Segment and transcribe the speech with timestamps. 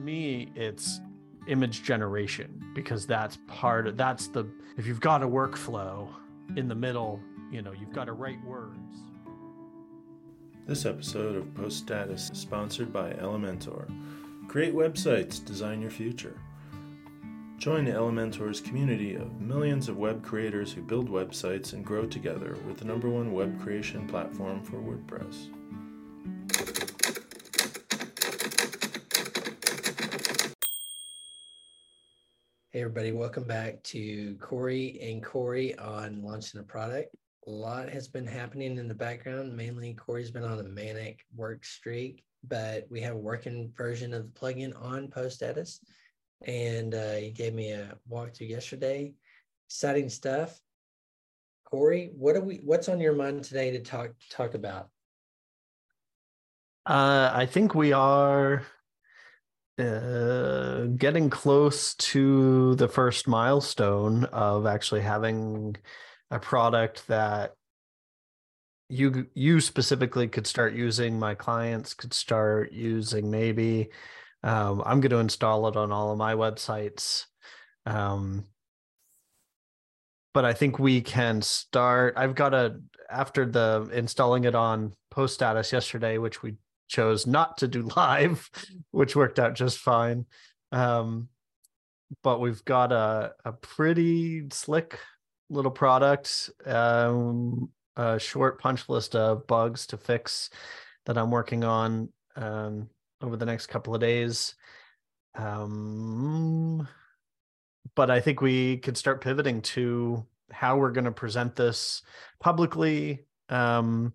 [0.00, 1.00] me, it's
[1.46, 4.46] image generation because that's part of that's the
[4.76, 6.08] if you've got a workflow
[6.56, 7.20] in the middle,
[7.50, 8.76] you know, you've got to write words.
[10.66, 13.90] This episode of Post Status is sponsored by Elementor.
[14.48, 16.36] Create websites, design your future.
[17.58, 22.78] Join Elementor's community of millions of web creators who build websites and grow together with
[22.78, 25.48] the number one web creation platform for WordPress.
[32.80, 37.14] Everybody, welcome back to Corey and Corey on launching a product.
[37.46, 39.54] A lot has been happening in the background.
[39.54, 44.22] Mainly, Corey's been on a manic work streak, but we have a working version of
[44.22, 45.42] the plugin on Post.
[46.46, 49.12] And uh, he gave me a walkthrough yesterday.
[49.68, 50.58] Exciting stuff.
[51.66, 52.62] Corey, what are we?
[52.64, 54.88] What's on your mind today to talk talk about?
[56.86, 58.62] Uh, I think we are
[59.78, 65.76] uh, getting close to the first milestone of actually having
[66.30, 67.54] a product that
[68.88, 73.88] you you specifically could start using my clients could start using maybe
[74.42, 77.26] um, i'm going to install it on all of my websites
[77.86, 78.44] um,
[80.34, 85.34] but i think we can start i've got a after the installing it on post
[85.34, 86.56] status yesterday which we
[86.90, 88.50] chose not to do live,
[88.90, 90.26] which worked out just fine.
[90.72, 91.28] Um,
[92.22, 94.98] but we've got a, a pretty slick
[95.48, 100.50] little product, um, a short punch list of bugs to fix
[101.06, 102.88] that I'm working on um,
[103.22, 104.54] over the next couple of days.
[105.36, 106.86] Um,
[107.94, 112.02] but I think we could start pivoting to how we're going to present this
[112.40, 113.24] publicly.
[113.48, 114.12] Um,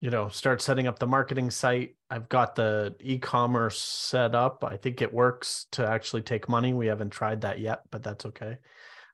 [0.00, 1.96] you know start setting up the marketing site.
[2.10, 4.64] I've got the e-commerce set up.
[4.64, 6.72] I think it works to actually take money.
[6.72, 8.58] We haven't tried that yet but that's okay.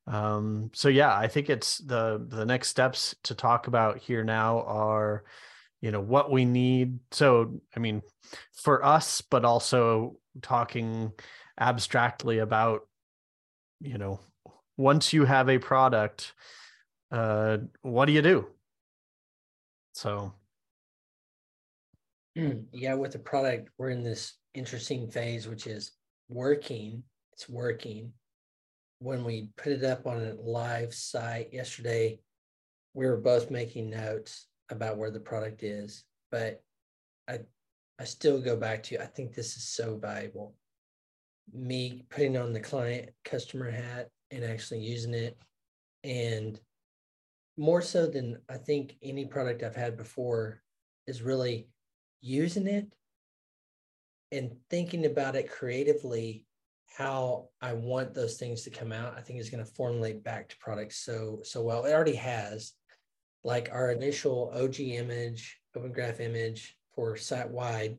[0.08, 4.62] Um, so yeah i think it's the the next steps to talk about here now
[4.62, 5.22] are
[5.80, 6.98] you know what we need.
[7.12, 8.02] So i mean
[8.52, 11.12] for us but also talking
[11.60, 12.88] abstractly about
[13.80, 14.18] you know
[14.76, 16.32] once you have a product
[17.12, 18.46] uh what do you do?
[19.92, 20.32] So
[22.36, 25.92] Mm, yeah, with the product, we're in this interesting phase, which is
[26.28, 27.02] working.
[27.34, 28.12] It's working.
[29.00, 32.20] When we put it up on a live site yesterday,
[32.94, 36.62] we were both making notes about where the product is, but
[37.28, 37.40] I
[37.98, 40.54] I still go back to I think this is so valuable.
[41.52, 45.36] Me putting on the client customer hat and actually using it
[46.04, 46.58] and
[47.56, 50.62] more so than I think any product I've had before
[51.06, 51.68] is really
[52.22, 52.86] using it
[54.30, 56.46] and thinking about it creatively
[56.96, 60.48] how I want those things to come out, I think is going to formulate back
[60.48, 61.84] to products so so well.
[61.84, 62.72] It already has.
[63.44, 67.98] Like our initial OG image, open graph image for site wide,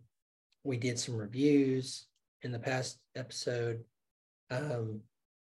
[0.64, 2.06] we did some reviews
[2.44, 3.84] in the past episode.
[4.50, 5.02] Um,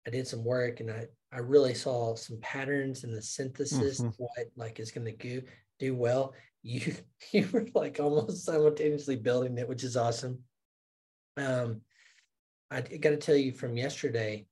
[0.05, 4.09] I did some work and I I really saw some patterns in the synthesis mm-hmm.
[4.17, 5.41] what like is going to do
[5.79, 6.33] do well
[6.67, 6.93] you
[7.31, 10.39] you were like almost simultaneously building it, which is awesome.
[11.37, 11.81] Um,
[12.69, 14.45] I got to tell you from yesterday,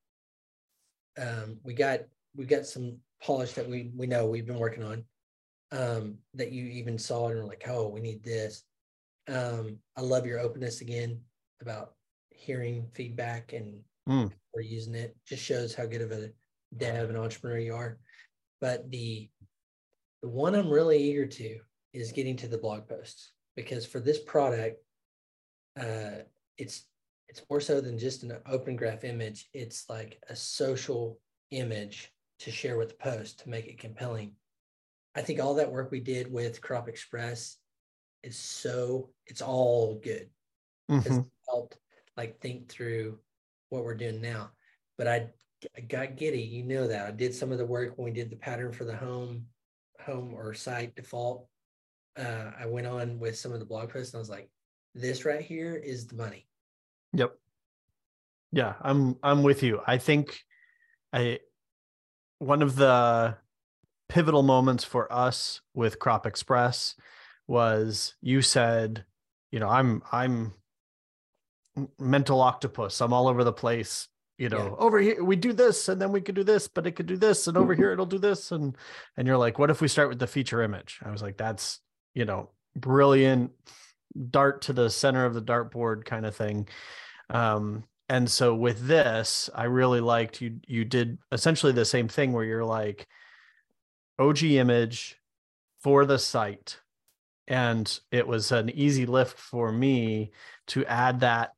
[1.20, 2.02] um, we got
[2.36, 5.04] we got some polish that we we know we've been working on.
[5.72, 8.64] Um, that you even saw and were like, oh, we need this.
[9.28, 11.20] Um, I love your openness again
[11.62, 11.96] about
[12.30, 14.32] hearing feedback and mm.
[14.54, 15.18] or using it.
[15.28, 16.30] Just shows how good of a
[16.78, 17.98] dev and entrepreneur you are.
[18.62, 19.30] But the
[20.22, 21.60] the one I'm really eager to
[21.96, 24.82] is getting to the blog posts because for this product,
[25.80, 26.24] uh,
[26.58, 26.86] it's
[27.28, 29.50] it's more so than just an open graph image.
[29.54, 31.20] It's like a social
[31.52, 34.34] image to share with the post to make it compelling.
[35.16, 37.58] I think all that work we did with Crop Express
[38.24, 40.30] is so it's all good.
[40.92, 41.20] Mm-hmm.
[41.20, 41.78] It's helped
[42.18, 43.20] like think through
[43.70, 44.52] what we're doing now.
[44.98, 45.28] But I,
[45.76, 47.08] I got giddy, you know that.
[47.08, 49.46] I did some of the work when we did the pattern for the home
[50.06, 51.48] home or site default
[52.18, 54.50] uh, I went on with some of the blog posts and I was like,
[54.94, 56.48] this right here is the money.
[57.14, 57.36] Yep.
[58.52, 59.82] Yeah, I'm I'm with you.
[59.86, 60.40] I think
[61.12, 61.40] I
[62.40, 63.36] one of the
[64.08, 66.96] pivotal moments for us with Crop Express
[67.48, 69.04] was you said,
[69.52, 70.54] you know, I'm I'm
[72.00, 73.02] mental octopus.
[73.02, 74.08] I'm all over the place.
[74.38, 74.86] You know, yeah.
[74.86, 77.16] over here we do this and then we could do this, but it could do
[77.18, 78.52] this, and over here it'll do this.
[78.52, 78.76] And
[79.18, 81.00] and you're like, what if we start with the feature image?
[81.04, 81.80] I was like, that's
[82.16, 83.52] you know, brilliant
[84.32, 86.68] dart to the center of the dartboard kind of thing.
[87.30, 90.60] Um, and so with this, I really liked you.
[90.68, 93.08] You did essentially the same thing where you're like
[94.20, 95.18] OG image
[95.82, 96.80] for the site,
[97.48, 100.32] and it was an easy lift for me
[100.68, 101.52] to add that.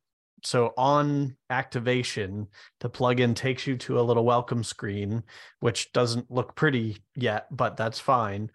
[0.44, 2.46] So on activation,
[2.80, 5.24] the plugin takes you to a little welcome screen,
[5.60, 8.50] which doesn't look pretty yet, but that's fine.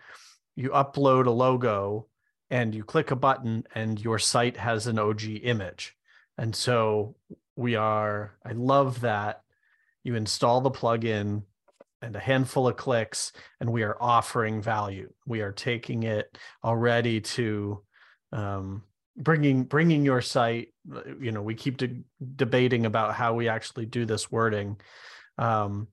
[0.55, 2.07] You upload a logo
[2.49, 5.95] and you click a button, and your site has an OG image.
[6.37, 7.15] And so
[7.55, 9.41] we are, I love that
[10.03, 11.43] you install the plugin
[12.01, 15.11] and a handful of clicks and we are offering value.
[15.25, 17.81] We are taking it already to
[18.33, 18.83] um,
[19.15, 20.73] bringing bringing your site
[21.19, 22.03] you know we keep de-
[22.35, 24.75] debating about how we actually do this wording
[25.37, 25.87] um,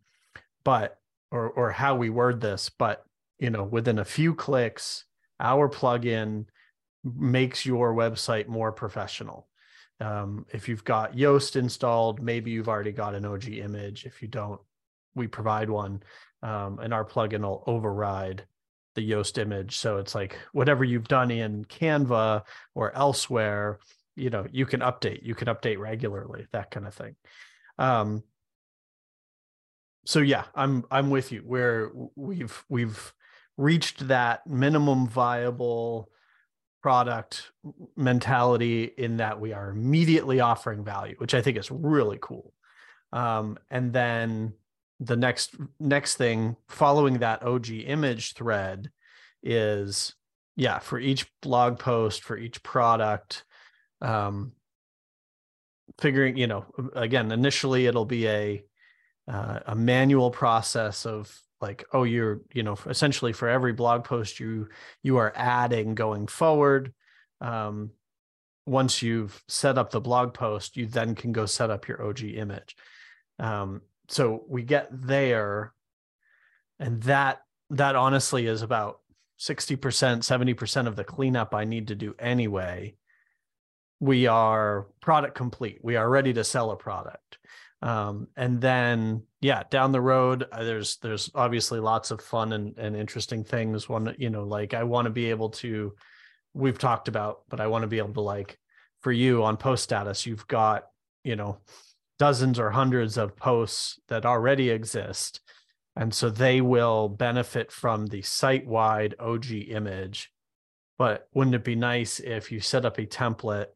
[0.64, 0.98] but
[1.30, 3.04] or or how we word this but
[3.40, 5.04] you know within a few clicks
[5.40, 6.44] our plugin
[7.02, 9.48] makes your website more professional
[10.00, 14.06] um, if you've got Yoast installed, maybe you've already got an OG image.
[14.06, 14.60] If you don't,
[15.14, 16.02] we provide one,
[16.42, 18.46] um, and our plugin will override
[18.94, 19.76] the Yoast image.
[19.76, 22.42] So it's like whatever you've done in Canva
[22.74, 23.78] or elsewhere,
[24.16, 25.22] you know, you can update.
[25.22, 27.16] You can update regularly, that kind of thing.
[27.78, 28.22] Um,
[30.06, 31.40] so yeah, I'm I'm with you.
[31.40, 33.12] Where we've we've
[33.60, 36.08] reached that minimum viable
[36.82, 37.52] product
[37.96, 42.54] mentality in that we are immediately offering value, which I think is really cool.
[43.12, 44.54] Um, and then
[44.98, 48.90] the next next thing following that OG image thread
[49.42, 50.14] is
[50.56, 53.44] yeah for each blog post for each product
[54.02, 54.52] um
[55.98, 58.62] figuring you know again initially it'll be a
[59.26, 64.40] uh, a manual process of like oh you're you know essentially for every blog post
[64.40, 64.68] you
[65.02, 66.92] you are adding going forward
[67.40, 67.90] um,
[68.66, 72.22] once you've set up the blog post you then can go set up your og
[72.22, 72.76] image.
[73.38, 75.72] Um, so we get there
[76.78, 79.00] and that that honestly is about
[79.38, 82.94] 60% 70% of the cleanup i need to do anyway.
[84.02, 85.80] We are product complete.
[85.82, 87.38] We are ready to sell a product
[87.82, 92.78] um, and then yeah down the road uh, there's there's obviously lots of fun and,
[92.78, 93.88] and interesting things.
[93.88, 95.94] One you know like i want to be able to
[96.52, 98.58] we've talked about but i want to be able to like
[99.00, 100.84] for you on post status you've got
[101.24, 101.58] you know
[102.20, 105.40] dozens or hundreds of posts that already exist.
[105.96, 110.30] And so they will benefit from the site wide og image.
[110.98, 113.68] But wouldn't it be nice if you set up a template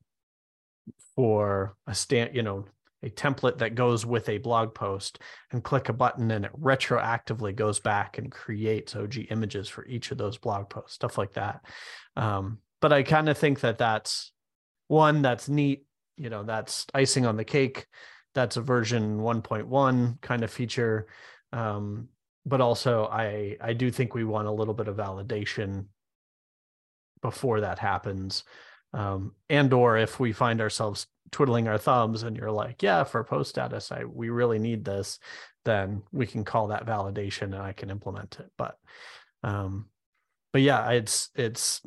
[1.17, 2.67] for a stand you know
[3.05, 5.19] a template that goes with a blog post
[5.53, 10.11] and click a button and it retroactively goes back and creates OG images for each
[10.11, 11.61] of those blog posts, stuff like that.
[12.17, 14.33] Um, but I kind of think that that's
[14.89, 15.87] one that's neat.
[16.17, 17.87] You know, that's icing on the cake.
[18.35, 21.07] That's a version 1.1 kind of feature.
[21.53, 22.09] Um,
[22.47, 25.87] but also, I I do think we want a little bit of validation
[27.23, 28.45] before that happens.
[28.93, 33.25] Um, and or if we find ourselves twiddling our thumbs and you're like, yeah, for
[33.25, 35.19] post status, I we really need this,
[35.65, 38.51] then we can call that validation and I can implement it.
[38.57, 38.77] But
[39.43, 39.87] um,
[40.53, 41.83] but yeah, it's it's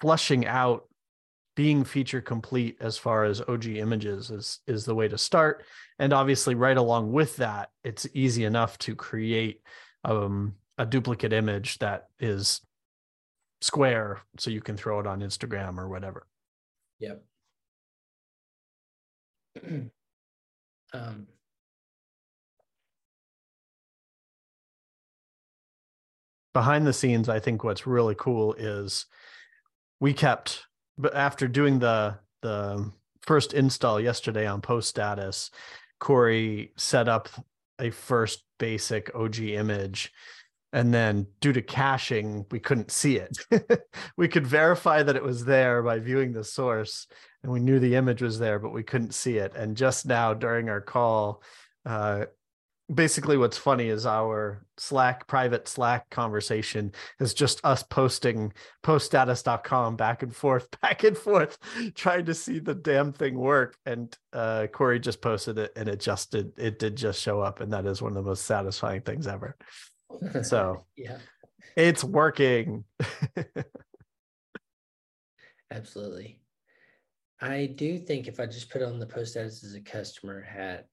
[0.00, 0.88] flushing out
[1.54, 5.64] being feature complete as far as OG images is is the way to start.
[6.00, 9.62] And obviously, right along with that, it's easy enough to create
[10.04, 12.60] um, a duplicate image that is
[13.60, 16.26] square so you can throw it on Instagram or whatever.
[16.98, 17.24] Yep.
[20.92, 21.26] um,
[26.52, 29.06] behind the scenes, I think what's really cool is
[30.00, 30.64] we kept,
[30.96, 32.90] but after doing the the
[33.22, 35.50] first install yesterday on post status,
[36.00, 37.28] Corey set up
[37.78, 40.12] a first basic OG image.
[40.76, 43.38] And then due to caching, we couldn't see it.
[44.18, 47.06] we could verify that it was there by viewing the source,
[47.42, 49.56] and we knew the image was there, but we couldn't see it.
[49.56, 51.42] And just now during our call,
[51.86, 52.26] uh,
[52.94, 58.52] basically what's funny is our Slack private Slack conversation is just us posting
[58.84, 61.56] poststatus.com back and forth, back and forth,
[61.94, 63.78] trying to see the damn thing work.
[63.86, 66.52] And uh, Corey just posted it, and it just did.
[66.58, 69.56] It did just show up, and that is one of the most satisfying things ever.
[70.42, 71.18] So yeah,
[71.76, 72.84] it's working.
[75.70, 76.40] absolutely.
[77.40, 80.88] I do think if I just put on the post status as a customer hat,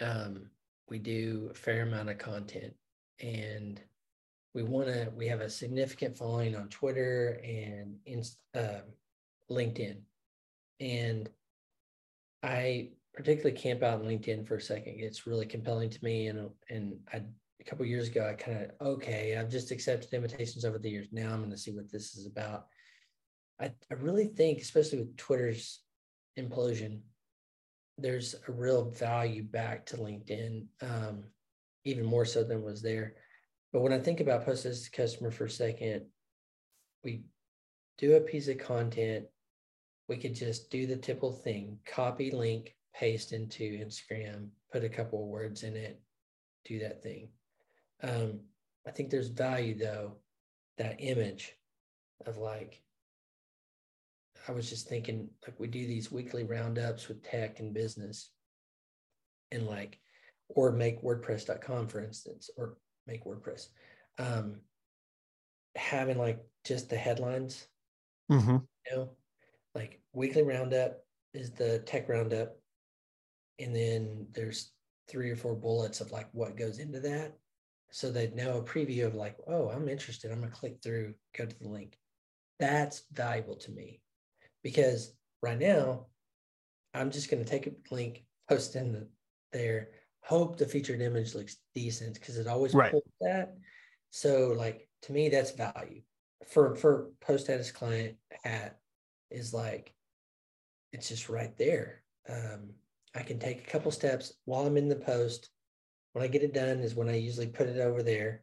[0.00, 0.50] um,
[0.88, 2.74] we do a fair amount of content
[3.20, 3.80] and
[4.54, 8.22] we want to, we have a significant following on Twitter and in,
[8.54, 8.80] uh,
[9.50, 9.96] LinkedIn.
[10.80, 11.30] And
[12.42, 14.96] I particularly camp out on LinkedIn for a second.
[14.98, 16.26] It's really compelling to me.
[16.26, 17.22] And and I
[17.64, 21.08] a couple years ago, I kind of okay, I've just accepted invitations over the years.
[21.12, 22.66] Now I'm going to see what this is about.
[23.60, 25.80] I, I really think, especially with Twitter's
[26.38, 27.00] implosion,
[27.98, 31.24] there's a real value back to LinkedIn, um,
[31.84, 33.14] even more so than was there.
[33.72, 36.06] But when I think about post as customer for a second,
[37.04, 37.24] we
[37.98, 39.26] do a piece of content.
[40.08, 45.22] We could just do the typical thing, copy link, paste into Instagram, put a couple
[45.22, 46.00] of words in it,
[46.64, 47.28] do that thing.
[48.02, 48.40] Um,
[48.86, 50.16] I think there's value though,
[50.78, 51.54] that image
[52.26, 52.80] of like,
[54.48, 58.30] I was just thinking like we do these weekly roundups with tech and business
[59.52, 60.00] and like,
[60.48, 63.68] or make WordPress.com, for instance, or make WordPress.
[64.18, 64.60] Um,
[65.76, 67.66] having like just the headlines,
[68.30, 68.56] mm-hmm.
[68.56, 69.10] you know,
[69.74, 70.98] like weekly roundup
[71.34, 72.56] is the tech roundup.
[73.58, 74.72] And then there's
[75.08, 77.36] three or four bullets of like what goes into that.
[77.92, 80.32] So they know a preview of like, oh, I'm interested.
[80.32, 81.98] I'm gonna click through, go to the link.
[82.58, 84.00] That's valuable to me
[84.62, 86.06] because right now
[86.94, 89.08] I'm just gonna take a link, post in the,
[89.52, 89.90] there,
[90.22, 92.90] hope the featured image looks decent because it always right.
[92.90, 93.54] pulls that.
[94.10, 96.02] So like to me, that's value
[96.48, 98.78] for for post status client hat
[99.30, 99.94] is like
[100.92, 102.02] it's just right there.
[102.28, 102.70] Um,
[103.14, 105.50] I can take a couple steps while I'm in the post.
[106.12, 108.42] When I get it done is when I usually put it over there.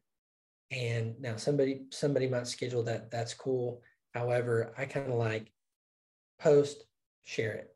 [0.71, 3.09] And now somebody somebody might schedule that.
[3.11, 3.81] That's cool.
[4.13, 5.51] However, I kind of like
[6.39, 6.83] post,
[7.23, 7.75] share it.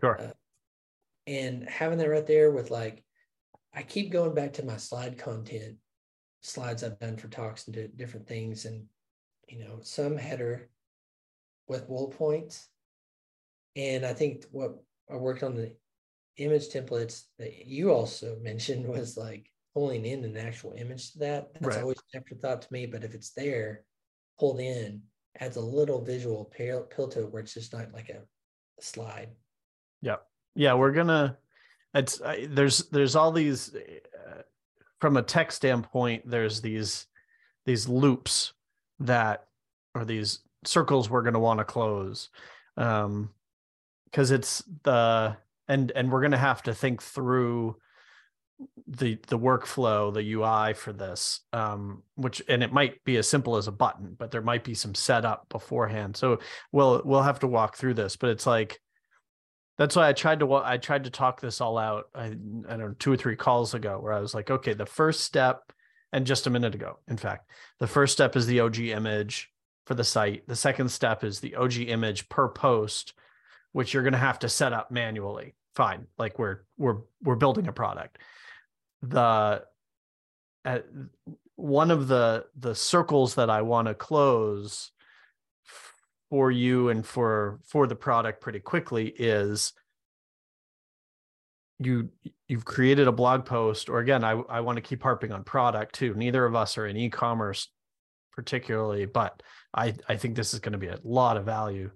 [0.00, 0.20] Sure.
[0.20, 0.32] Uh,
[1.26, 3.04] and having that right there with like,
[3.74, 5.76] I keep going back to my slide content,
[6.40, 8.84] slides I've done for talks and different things, and
[9.48, 10.68] you know, some header
[11.68, 12.68] with bullet points.
[13.76, 14.76] And I think what
[15.10, 15.74] I worked on the
[16.38, 21.52] image templates that you also mentioned was like pulling in an actual image to that.
[21.54, 21.82] That's right.
[21.82, 22.86] always an afterthought to me.
[22.86, 23.84] But if it's there,
[24.38, 25.02] pulled in,
[25.40, 28.82] adds a little visual pill, pill to it where it's just not like a, a
[28.82, 29.28] slide.
[30.00, 30.16] Yeah.
[30.54, 30.74] Yeah.
[30.74, 31.36] We're going to,
[31.94, 34.42] it's, uh, there's, there's all these, uh,
[35.00, 37.06] from a tech standpoint, there's these,
[37.66, 38.52] these loops
[39.00, 39.46] that,
[39.94, 42.30] or these circles we're going to want to close.
[42.76, 43.30] Um,
[44.10, 45.36] because it's the
[45.68, 47.76] and and we're going to have to think through
[48.88, 53.56] the the workflow the ui for this um which and it might be as simple
[53.56, 56.16] as a button but there might be some setup beforehand.
[56.16, 56.40] So
[56.72, 58.80] we'll we'll have to walk through this but it's like
[59.76, 62.78] that's why i tried to i tried to talk this all out i, I don't
[62.78, 65.72] know two or three calls ago where i was like okay the first step
[66.12, 67.48] and just a minute ago in fact
[67.78, 69.52] the first step is the og image
[69.88, 70.46] for the site.
[70.46, 73.14] The second step is the og image per post
[73.72, 77.68] which you're going to have to set up manually fine like we're we're we're building
[77.68, 78.18] a product.
[79.02, 79.62] The
[80.64, 80.78] uh,
[81.54, 84.90] one of the the circles that i want to close
[86.30, 89.72] for you and for for the product pretty quickly is
[91.78, 92.08] you
[92.48, 95.94] you've created a blog post or again i i want to keep harping on product
[95.94, 96.12] too.
[96.14, 97.68] Neither of us are in e-commerce
[98.32, 99.42] particularly but
[99.74, 101.90] i i think this is going to be a lot of value.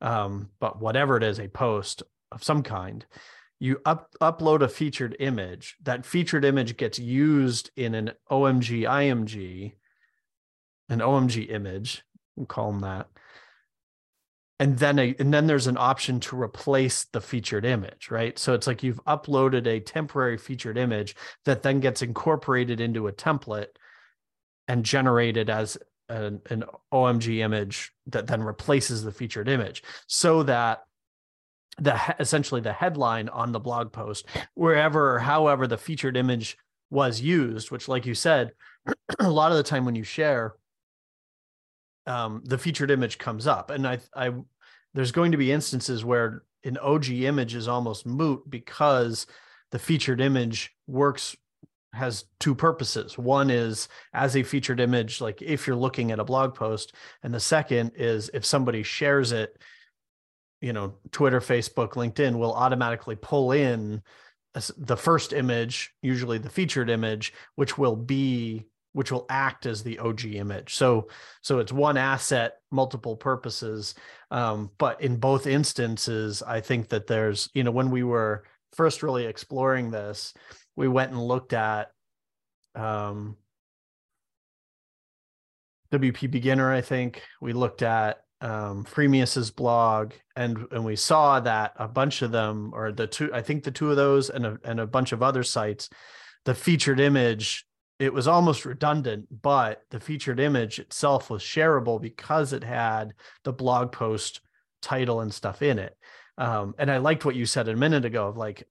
[0.00, 3.04] Um, but whatever it is, a post of some kind,
[3.60, 5.76] you up, upload a featured image.
[5.82, 9.72] That featured image gets used in an OMG IMG,
[10.88, 12.04] an OMG image.
[12.36, 13.08] We'll call them that.
[14.60, 18.36] And then a, and then there's an option to replace the featured image, right?
[18.38, 23.12] So it's like you've uploaded a temporary featured image that then gets incorporated into a
[23.12, 23.68] template
[24.66, 30.82] and generated as an, an OMG image that then replaces the featured image so that
[31.78, 36.56] the essentially the headline on the blog post wherever however the featured image
[36.90, 38.52] was used which like you said
[39.20, 40.54] a lot of the time when you share
[42.06, 44.32] um, the featured image comes up and i i
[44.94, 49.26] there's going to be instances where an og image is almost moot because
[49.70, 51.36] the featured image works
[51.92, 53.16] has two purposes.
[53.16, 57.32] One is as a featured image, like if you're looking at a blog post, and
[57.32, 59.56] the second is if somebody shares it,
[60.60, 64.02] you know, Twitter, Facebook, LinkedIn will automatically pull in
[64.76, 69.98] the first image, usually the featured image, which will be which will act as the
[69.98, 70.74] OG image.
[70.74, 71.08] So
[71.42, 73.94] so it's one asset, multiple purposes.
[74.30, 79.02] Um, but in both instances, I think that there's, you know, when we were first
[79.02, 80.34] really exploring this,
[80.74, 81.92] we went and looked at
[82.74, 83.36] um,
[85.92, 87.22] WP Beginner, I think.
[87.40, 92.70] We looked at um, Freemius's blog, and and we saw that a bunch of them,
[92.74, 95.22] or the two, I think the two of those, and a, and a bunch of
[95.22, 95.90] other sites,
[96.44, 97.66] the featured image,
[97.98, 103.52] it was almost redundant, but the featured image itself was shareable because it had the
[103.52, 104.40] blog post
[104.82, 105.96] title and stuff in it.
[106.36, 108.68] Um, and I liked what you said a minute ago of like,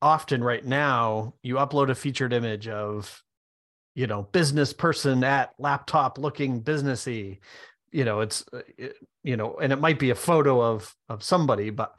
[0.00, 3.22] often right now you upload a featured image of
[3.94, 7.38] you know business person at laptop looking businessy
[7.90, 11.22] you know it's uh, it, you know and it might be a photo of of
[11.22, 11.94] somebody but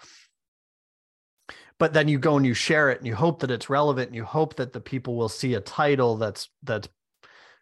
[1.80, 4.16] but then you go and you share it and you hope that it's relevant and
[4.16, 6.88] you hope that the people will see a title that's that's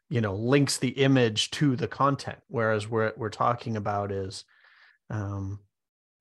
[0.10, 4.46] you know links the image to the content whereas what we're talking about is
[5.10, 5.60] um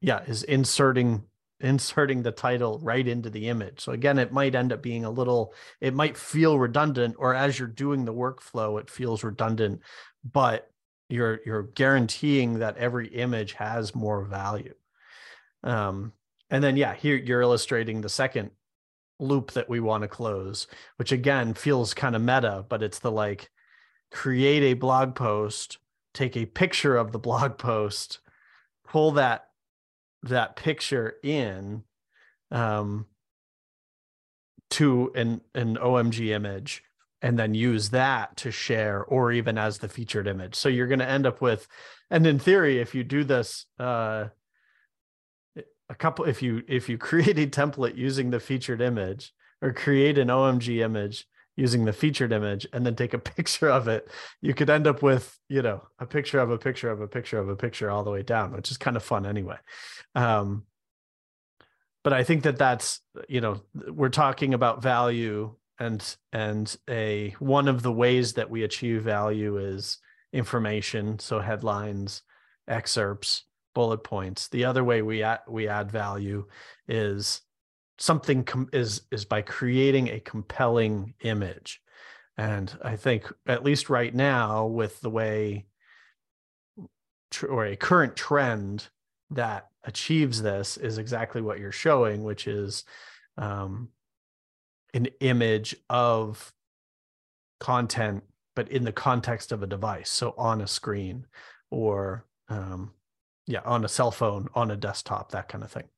[0.00, 1.24] yeah is inserting
[1.60, 3.80] inserting the title right into the image.
[3.80, 7.58] So again, it might end up being a little, it might feel redundant, or as
[7.58, 9.80] you're doing the workflow, it feels redundant,
[10.30, 10.70] but
[11.08, 14.74] you're you're guaranteeing that every image has more value.
[15.62, 16.12] Um,
[16.50, 18.50] and then yeah, here you're illustrating the second
[19.20, 23.10] loop that we want to close, which again feels kind of meta, but it's the
[23.10, 23.50] like
[24.10, 25.78] create a blog post,
[26.12, 28.20] take a picture of the blog post,
[28.86, 29.48] pull that
[30.22, 31.84] that picture in
[32.50, 33.06] um,
[34.70, 36.82] to an an OMG image
[37.24, 40.54] and then use that to share or even as the featured image.
[40.54, 41.66] So you're going to end up with
[42.10, 44.26] and in theory if you do this uh,
[45.88, 50.18] a couple if you if you create a template using the featured image or create
[50.18, 51.26] an OMG image
[51.56, 54.06] using the featured image and then take a picture of it,
[54.42, 57.38] you could end up with, you know, a picture of a picture of a picture
[57.38, 59.56] of a picture all the way down, which is kind of fun anyway.
[60.14, 60.64] Um,
[62.02, 63.00] but I think that that's,
[63.30, 68.62] you know, we're talking about value and and a one of the ways that we
[68.62, 69.98] achieve value is
[70.32, 72.22] information, so headlines,
[72.68, 74.48] excerpts, bullet points.
[74.48, 76.46] The other way we add, we add value
[76.88, 77.42] is
[77.98, 81.80] something com- is is by creating a compelling image
[82.36, 85.64] and i think at least right now with the way
[87.30, 88.88] tr- or a current trend
[89.30, 92.84] that achieves this is exactly what you're showing which is
[93.36, 93.88] um,
[94.94, 96.52] an image of
[97.60, 98.24] content
[98.56, 101.26] but in the context of a device so on a screen
[101.70, 102.92] or um,
[103.46, 105.88] yeah on a cell phone on a desktop that kind of thing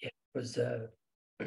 [0.00, 0.88] It was uh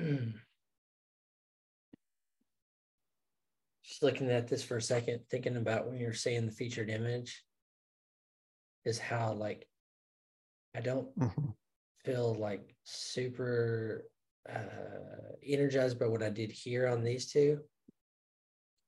[3.98, 7.44] just looking at this for a second, thinking about when you're saying the featured image
[8.86, 9.68] is how like
[10.76, 11.50] I don't mm-hmm.
[12.06, 14.04] feel like super
[14.50, 17.60] uh energized by what I did here on these two.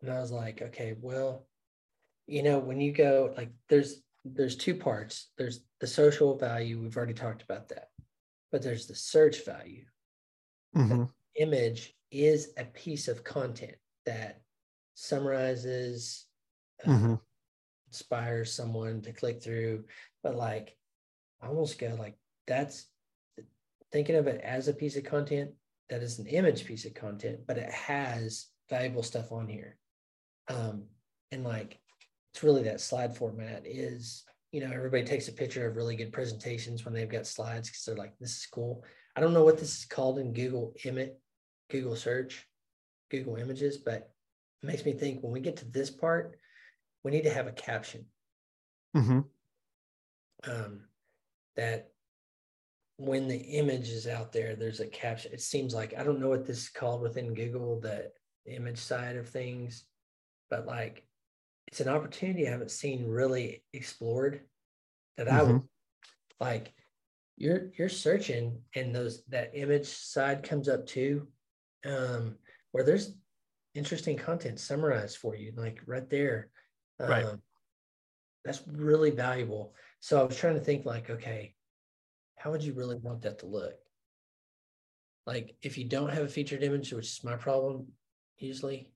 [0.01, 1.47] And I was like, okay, well,
[2.27, 5.29] you know, when you go like there's there's two parts.
[5.37, 7.89] There's the social value, we've already talked about that
[8.51, 9.85] but there's the search value.
[10.75, 11.03] Mm-hmm.
[11.35, 14.41] The image is a piece of content that
[14.95, 16.25] summarizes,
[16.85, 17.13] uh, mm-hmm.
[17.87, 19.85] inspires someone to click through.
[20.23, 20.75] But like,
[21.41, 22.17] I almost go like
[22.47, 22.87] that's
[23.91, 25.51] thinking of it as a piece of content
[25.89, 29.77] that is an image piece of content, but it has valuable stuff on here.
[30.47, 30.85] Um,
[31.31, 31.79] and like,
[32.33, 36.11] it's really that slide format is you know, everybody takes a picture of really good
[36.11, 38.83] presentations when they've got slides because they're like, this is cool.
[39.15, 41.11] I don't know what this is called in Google Image,
[41.69, 42.47] Google search,
[43.11, 44.11] Google images, but
[44.63, 46.37] it makes me think when we get to this part,
[47.03, 48.05] we need to have a caption.
[48.97, 49.19] Mm-hmm.
[50.49, 50.81] Um,
[51.55, 51.91] that
[52.99, 55.31] when the image is out there, there's a caption.
[55.31, 58.11] It seems like I don't know what this is called within Google, the
[58.45, 59.85] image side of things,
[60.49, 61.05] but like
[61.69, 64.41] it's an opportunity I haven't seen really explored
[65.17, 65.37] that mm-hmm.
[65.37, 66.43] I would mm-hmm.
[66.43, 66.73] like
[67.37, 71.27] you're you're searching and those that image side comes up too
[71.85, 72.35] um
[72.71, 73.13] where there's
[73.75, 76.49] interesting content summarized for you like right there
[76.99, 77.25] um, right
[78.43, 81.53] that's really valuable so i was trying to think like okay
[82.39, 83.75] how would you really want that to look
[85.25, 87.85] like if you don't have a featured image which is my problem
[88.37, 88.89] usually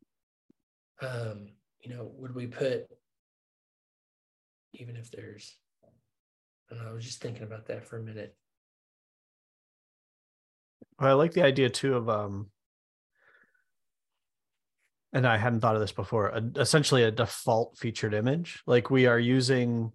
[1.02, 1.50] um
[1.84, 2.86] you know, would we put,
[4.74, 5.58] even if there's,
[6.72, 8.36] I, I was just thinking about that for a minute.
[10.98, 12.50] I like the idea too of, um,
[15.12, 18.64] and I hadn't thought of this before, a, essentially a default featured image.
[18.66, 19.92] Like we are using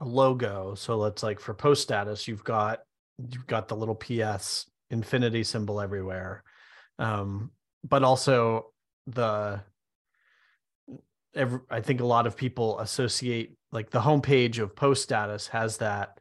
[0.00, 0.74] a logo.
[0.74, 2.80] So let's like for post status, you've got,
[3.18, 6.42] you've got the little PS infinity symbol everywhere.
[6.98, 7.50] Um,
[7.84, 8.72] but also
[9.06, 9.62] the
[11.34, 15.78] every, I think a lot of people associate like the homepage of post status has
[15.78, 16.18] that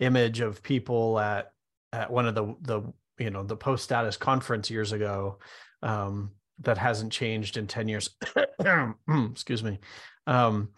[0.00, 1.52] image of people at
[1.92, 2.82] at one of the the
[3.18, 5.38] you know the post status conference years ago
[5.82, 8.10] um, that hasn't changed in 10 years
[9.30, 9.78] excuse me
[10.26, 10.70] um,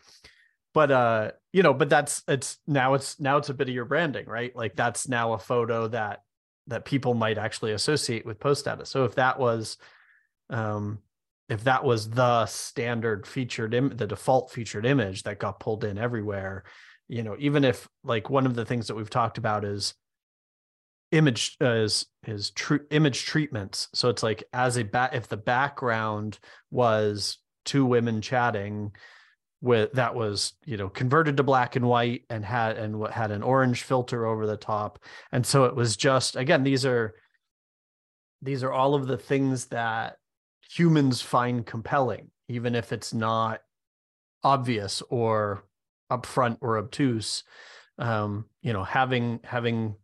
[0.74, 3.84] but uh you know but that's it's now it's now it's a bit of your
[3.84, 4.54] branding right?
[4.54, 6.22] Like that's now a photo that
[6.66, 8.90] that people might actually associate with post status.
[8.90, 9.76] So if that was
[10.48, 10.98] um
[11.48, 15.98] if that was the standard featured Im- the default featured image that got pulled in
[15.98, 16.62] everywhere
[17.08, 19.94] you know even if like one of the things that we've talked about is
[21.12, 23.88] image uh, is is true image treatments.
[23.94, 26.38] So it's like as a bat if the background
[26.70, 28.92] was two women chatting
[29.60, 33.30] with that was you know converted to black and white and had and what had
[33.30, 34.98] an orange filter over the top.
[35.32, 37.14] And so it was just again these are
[38.42, 40.16] these are all of the things that
[40.70, 43.60] humans find compelling even if it's not
[44.42, 45.64] obvious or
[46.10, 47.44] upfront or obtuse.
[47.98, 49.94] Um you know having having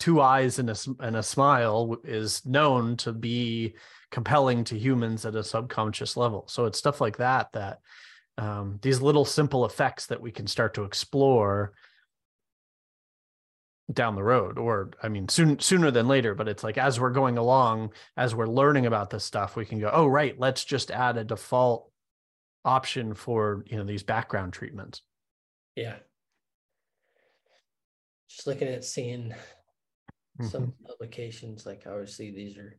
[0.00, 3.74] two eyes and a and a smile is known to be
[4.10, 6.44] compelling to humans at a subconscious level.
[6.48, 7.80] So it's stuff like that that
[8.38, 11.72] um, these little simple effects that we can start to explore
[13.92, 17.10] down the road or i mean soon sooner than later but it's like as we're
[17.10, 20.90] going along as we're learning about this stuff we can go oh right let's just
[20.90, 21.90] add a default
[22.64, 25.02] option for you know these background treatments
[25.76, 25.96] Yeah.
[28.30, 29.34] Just looking at seeing
[30.50, 32.76] some publications, like obviously these are.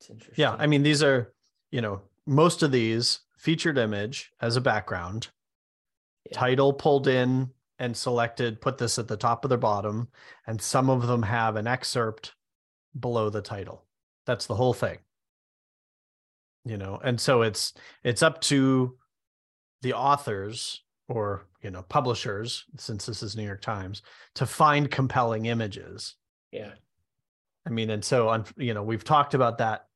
[0.00, 0.40] It's interesting.
[0.42, 1.32] yeah i mean these are
[1.70, 5.28] you know most of these featured image as a background
[6.30, 6.38] Yeah.
[6.38, 10.08] title pulled in and selected put this at the top of the bottom
[10.46, 12.34] and some of them have an excerpt
[12.98, 13.84] below the title.
[14.24, 14.98] That's the whole thing.
[16.64, 18.96] You know and so it's it's up to
[19.82, 24.02] the authors or you know publishers since this is new york times
[24.34, 26.16] to find compelling images.
[26.50, 26.72] Yeah,
[27.66, 29.86] I mean, and so on, you know, we've talked about that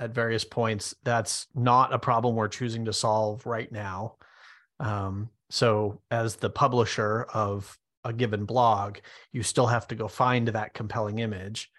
[0.00, 0.94] at various points.
[1.04, 4.16] That's not a problem we're choosing to solve right now.
[4.80, 8.98] Um, so as the publisher of a given blog,
[9.30, 11.70] you still have to go find that compelling image.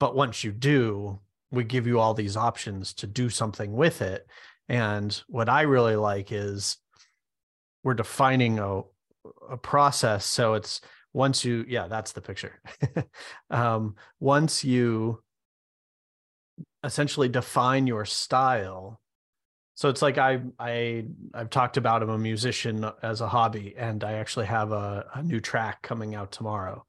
[0.00, 1.20] But once you do,
[1.52, 4.26] we give you all these options to do something with it.
[4.68, 6.76] And what I really like is
[7.84, 8.80] we're defining a,
[9.48, 10.26] a process.
[10.26, 10.80] So it's
[11.14, 12.60] once you yeah that's the picture
[13.50, 15.22] um, once you
[16.84, 19.00] essentially define your style.
[19.76, 24.04] So it's like i i i've talked about i'm a musician as a hobby and
[24.04, 26.84] i actually have a, a new track coming out tomorrow.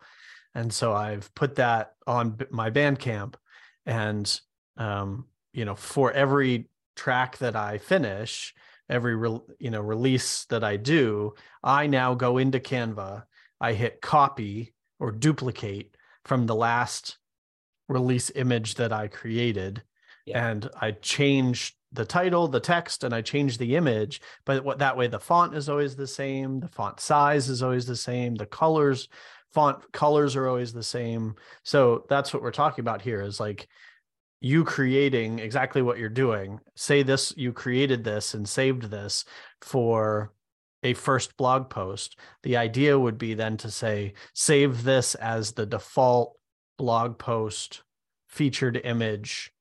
[0.53, 3.35] And so i've put that on my bandcamp
[3.85, 4.39] and
[4.77, 8.53] um, you know for every track that i finish
[8.89, 13.23] every re- you know release that i do i now go into canva
[13.59, 17.17] I hit copy or duplicate from the last
[17.87, 19.83] release image that I created.
[20.25, 20.49] Yeah.
[20.49, 24.21] And I change the title, the text, and I change the image.
[24.45, 27.85] But what that way the font is always the same, the font size is always
[27.85, 29.07] the same, the colors,
[29.53, 31.35] font colors are always the same.
[31.63, 33.67] So that's what we're talking about here is like
[34.41, 36.59] you creating exactly what you're doing.
[36.75, 39.25] Say this, you created this and saved this
[39.61, 40.33] for
[40.83, 45.65] a first blog post, the idea would be then to say, save this as the
[45.65, 46.37] default
[46.77, 47.83] blog post
[48.27, 49.51] featured image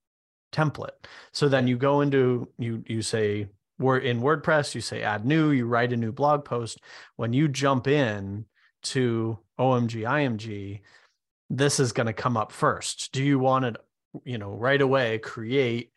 [0.52, 1.06] template.
[1.32, 3.48] So then you go into you you say
[3.78, 6.80] we're in WordPress, you say add new, you write a new blog post.
[7.16, 8.44] When you jump in
[8.84, 10.80] to OMG IMG,
[11.50, 13.12] this is going to come up first.
[13.12, 13.74] Do you want to,
[14.24, 15.90] you know, right away create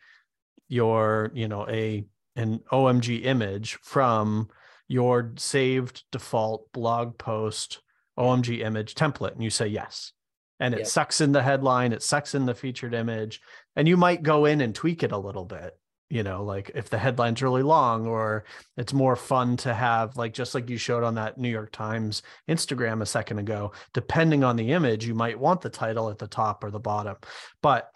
[0.68, 4.50] your, you know, a an OMG image from
[4.88, 7.80] your saved default blog post
[8.18, 10.14] OMG image template and you say yes.
[10.60, 10.88] And it Yep.
[10.88, 13.42] sucks in the headline, it sucks in the featured image,
[13.76, 15.78] and you might go in and tweak it a little bit.
[16.10, 18.46] You know, like if the headline's really long, or
[18.78, 22.24] it's more fun to have, like just like you showed on that New York Times
[22.48, 26.28] Instagram a second ago, depending on the image, you might want the title at the
[26.28, 27.18] top or the bottom.
[27.62, 27.92] But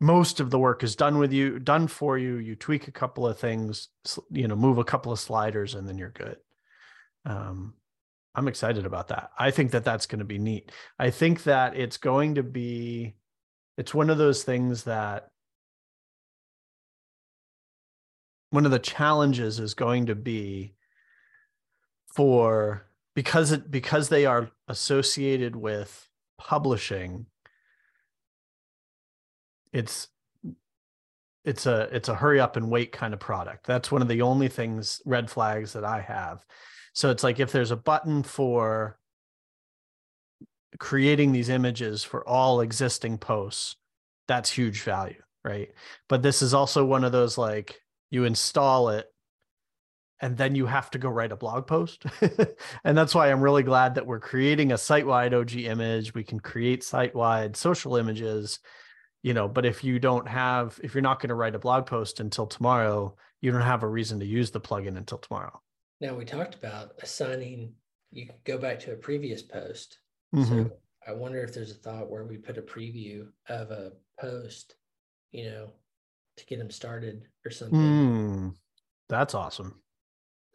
[0.00, 2.36] most of the work is done with you, done for you.
[2.36, 3.88] You tweak a couple of things,
[4.30, 6.38] you know, move a couple of sliders, and then you're good.
[7.26, 7.74] Um,
[8.34, 9.30] I'm excited about that.
[9.38, 10.72] I think that that's going to be neat.
[10.98, 13.14] I think that it's going to be,
[13.76, 15.30] it's one of those things that
[18.50, 20.74] one of the challenges is going to be
[22.14, 27.26] for because it because they are associated with publishing
[29.72, 30.08] it's
[31.44, 33.66] it's a it's a hurry up and wait kind of product.
[33.66, 36.44] That's one of the only things red flags that I have.
[36.94, 38.98] So it's like if there's a button for
[40.78, 43.76] creating these images for all existing posts,
[44.28, 45.70] that's huge value, right?
[46.08, 47.80] But this is also one of those like
[48.10, 49.06] you install it
[50.20, 52.04] and then you have to go write a blog post.
[52.84, 56.14] and that's why I'm really glad that we're creating a site-wide OG image.
[56.14, 58.60] We can create site-wide social images,
[59.24, 61.86] you know, but if you don't have if you're not going to write a blog
[61.86, 65.60] post until tomorrow, you don't have a reason to use the plugin until tomorrow.
[66.04, 67.72] Now we talked about assigning
[68.12, 69.98] you can go back to a previous post.
[70.34, 70.44] Mm-hmm.
[70.44, 70.70] So
[71.06, 74.76] I wonder if there's a thought where we put a preview of a post,
[75.32, 75.70] you know,
[76.36, 77.80] to get them started or something.
[77.80, 78.54] Mm,
[79.08, 79.80] that's awesome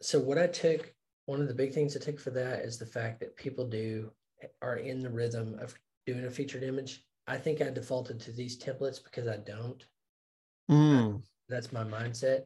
[0.00, 0.92] so what I took,
[1.26, 4.10] one of the big things I took for that is the fact that people do
[4.62, 5.74] are in the rhythm of
[6.06, 7.04] doing a featured image.
[7.26, 9.84] I think I defaulted to these templates because I don't.
[10.70, 11.22] Mm.
[11.48, 12.44] That's my mindset.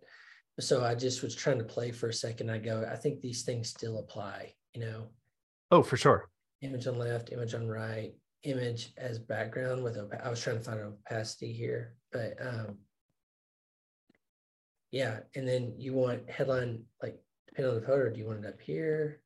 [0.61, 2.51] So I just was trying to play for a second.
[2.51, 5.09] I go, I think these things still apply, you know.
[5.71, 6.31] Oh, for sure.
[6.63, 8.13] Image on left, image on right,
[8.45, 12.79] image as background with I was trying to find an opacity here, but um
[14.91, 18.49] yeah, and then you want headline like depending on the photo, do you want it
[18.49, 19.21] up here?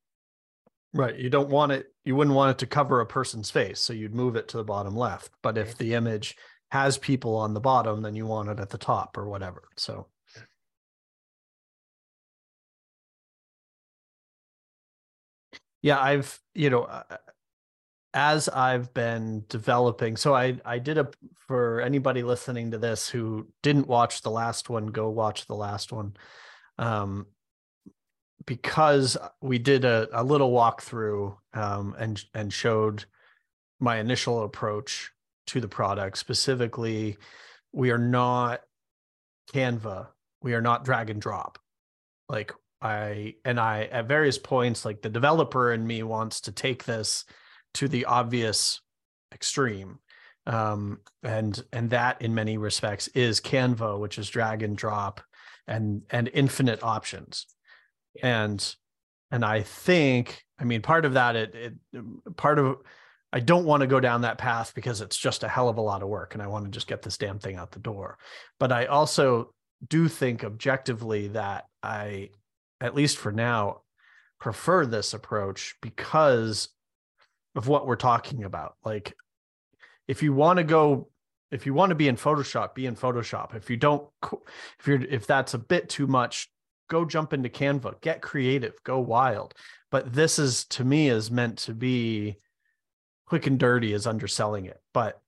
[0.95, 1.17] Right.
[1.17, 3.81] You don't want it, you wouldn't want it to cover a person's face.
[3.81, 5.31] So you'd move it to the bottom left.
[5.43, 6.37] But if the image
[6.71, 9.64] has people on the bottom, then you want it at the top or whatever.
[9.77, 10.07] So
[15.83, 17.03] yeah, I've, you know, uh,
[18.14, 21.09] as I've been developing, so I I did a
[21.47, 25.93] for anybody listening to this who didn't watch the last one, go watch the last
[25.93, 26.17] one.
[26.79, 27.27] Um,
[28.47, 33.05] because we did a, a little walkthrough um, and and showed
[33.79, 35.11] my initial approach
[35.47, 36.19] to the product.
[36.19, 37.17] Specifically
[37.73, 38.62] we are not
[39.53, 40.09] canva.
[40.43, 41.59] We are not drag and drop.
[42.29, 46.85] Like i and i at various points like the developer in me wants to take
[46.85, 47.25] this
[47.75, 48.81] to the obvious
[49.33, 49.99] extreme.
[50.47, 55.21] Um, and and that in many respects is canva which is drag and drop
[55.67, 57.47] and and infinite options.
[58.23, 58.75] And
[59.31, 62.77] and i think i mean part of that it, it part of
[63.33, 65.83] i don't want to go down that path because it's just a hell of a
[65.83, 68.19] lot of work and i want to just get this damn thing out the door.
[68.59, 69.53] But i also
[69.87, 72.31] do think objectively that i
[72.81, 73.83] at least for now
[74.38, 76.69] prefer this approach because
[77.55, 79.17] of what we're talking about like
[80.07, 81.09] if you want to go
[81.51, 84.09] if you want to be in photoshop be in photoshop if you don't
[84.79, 86.49] if you're if that's a bit too much
[86.88, 89.55] go jump into Canva, get creative, go wild.
[89.91, 92.37] But this is to me is meant to be
[93.27, 94.81] quick and dirty is underselling it.
[94.93, 95.21] But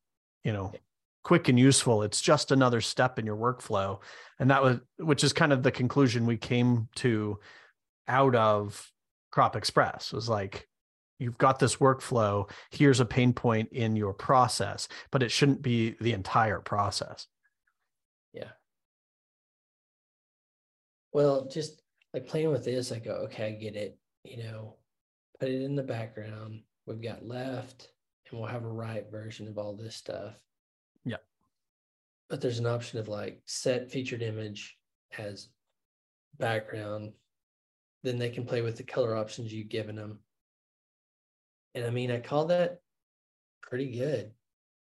[0.42, 0.72] you know,
[1.22, 4.00] quick and useful, it's just another step in your workflow.
[4.38, 7.38] And that was which is kind of the conclusion we came to
[8.08, 8.90] out of
[9.30, 10.66] Crop Express was like
[11.18, 15.94] you've got this workflow, here's a pain point in your process, but it shouldn't be
[16.00, 17.26] the entire process.
[18.32, 18.50] Yeah.
[21.12, 21.82] Well, just
[22.14, 23.98] like playing with this, I go, okay, I get it.
[24.24, 24.76] You know,
[25.38, 26.62] put it in the background.
[26.86, 27.88] We've got left,
[28.30, 30.34] and we'll have a right version of all this stuff.
[32.30, 34.78] But there's an option of like set featured image
[35.18, 35.48] as
[36.38, 37.12] background.
[38.02, 40.20] Then they can play with the color options you've given them.
[41.74, 42.80] And I mean, I call that
[43.60, 44.30] pretty good.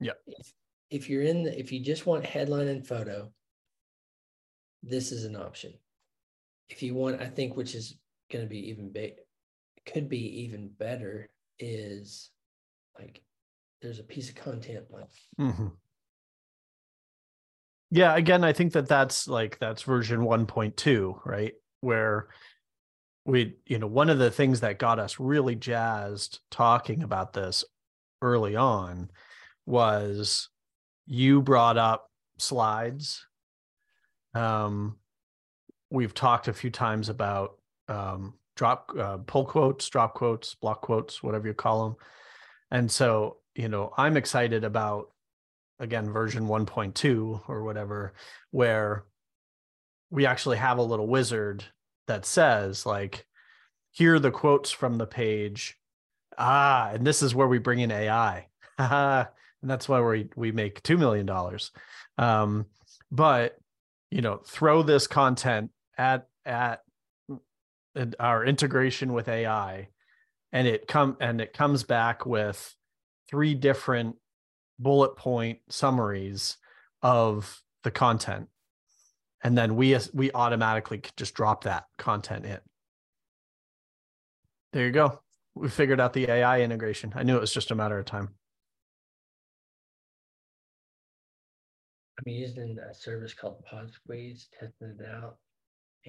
[0.00, 0.12] Yeah.
[0.26, 0.52] If,
[0.90, 3.32] if you're in the, if you just want headline and photo,
[4.82, 5.72] this is an option
[6.68, 7.96] if you want, I think which is
[8.30, 9.14] going to be even big,
[9.86, 12.30] could be even better is
[12.98, 13.22] like
[13.80, 15.08] there's a piece of content like.
[15.40, 15.68] Mm-hmm.
[17.90, 21.54] Yeah, again, I think that that's like that's version 1.2, right?
[21.80, 22.28] Where
[23.24, 27.64] we, you know, one of the things that got us really jazzed talking about this
[28.20, 29.10] early on
[29.66, 30.48] was
[31.06, 33.26] you brought up slides
[34.34, 34.96] um
[35.90, 41.22] we've talked a few times about um, drop uh, pull quotes, drop quotes, block quotes,
[41.22, 41.96] whatever you call them.
[42.70, 45.10] And so, you know, I'm excited about
[45.78, 48.12] again version 1.2 or whatever,
[48.50, 49.04] where
[50.10, 51.64] we actually have a little wizard
[52.06, 53.26] that says like,
[53.92, 55.76] here are the quotes from the page.
[56.36, 58.46] Ah, and this is where we bring in AI.
[58.78, 59.28] and
[59.62, 61.72] that's why we we make two million dollars.
[62.16, 62.66] Um,
[63.10, 63.58] but
[64.10, 66.82] you know, throw this content at at
[68.20, 69.88] our integration with AI,
[70.52, 72.74] and it come and it comes back with
[73.28, 74.16] three different
[74.78, 76.56] bullet point summaries
[77.02, 78.48] of the content.
[79.44, 82.58] and then we we automatically just drop that content in.
[84.72, 85.20] There you go.
[85.54, 87.12] We figured out the ai integration.
[87.16, 88.34] I knew it was just a matter of time.
[92.18, 95.36] I'm using a service called Podsqueeze testing it out.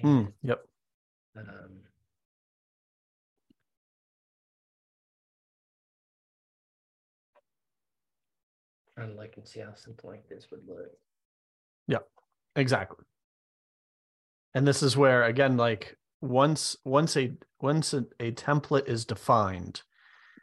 [0.04, 0.60] Mm, yep.
[1.36, 1.70] um,
[9.08, 10.90] to look and see how something like this would look.
[11.86, 11.98] Yeah,
[12.56, 13.04] exactly.
[14.54, 19.82] And this is where again, like once once a once a, a template is defined,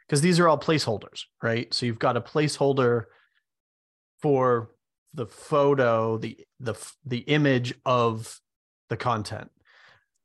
[0.06, 1.72] because these are all placeholders, right?
[1.72, 3.04] So you've got a placeholder
[4.20, 4.70] for
[5.14, 8.40] the photo, the the the image of
[8.88, 9.50] the content.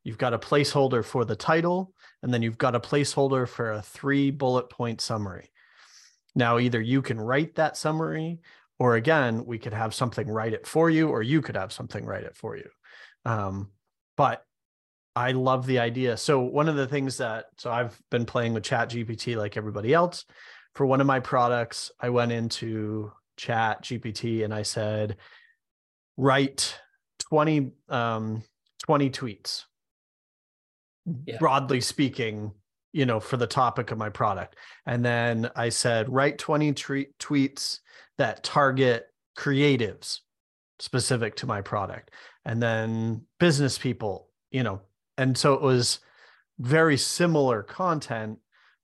[0.03, 3.81] You've got a placeholder for the title, and then you've got a placeholder for a
[3.81, 5.49] three bullet point summary.
[6.35, 8.39] Now, either you can write that summary,
[8.79, 12.05] or again, we could have something write it for you, or you could have something
[12.05, 12.69] write it for you.
[13.25, 13.69] Um,
[14.17, 14.45] but
[15.15, 16.17] I love the idea.
[16.17, 19.93] So, one of the things that, so I've been playing with Chat GPT like everybody
[19.93, 20.25] else.
[20.73, 25.17] For one of my products, I went into Chat GPT and I said,
[26.17, 26.79] write
[27.29, 28.43] 20, um,
[28.83, 29.65] 20 tweets.
[31.25, 31.37] Yeah.
[31.37, 32.51] Broadly speaking,
[32.93, 34.55] you know, for the topic of my product.
[34.85, 37.79] And then I said, write 20 tre- tweets
[38.17, 40.19] that target creatives
[40.79, 42.11] specific to my product.
[42.45, 44.81] And then business people, you know,
[45.17, 45.99] and so it was
[46.59, 48.37] very similar content,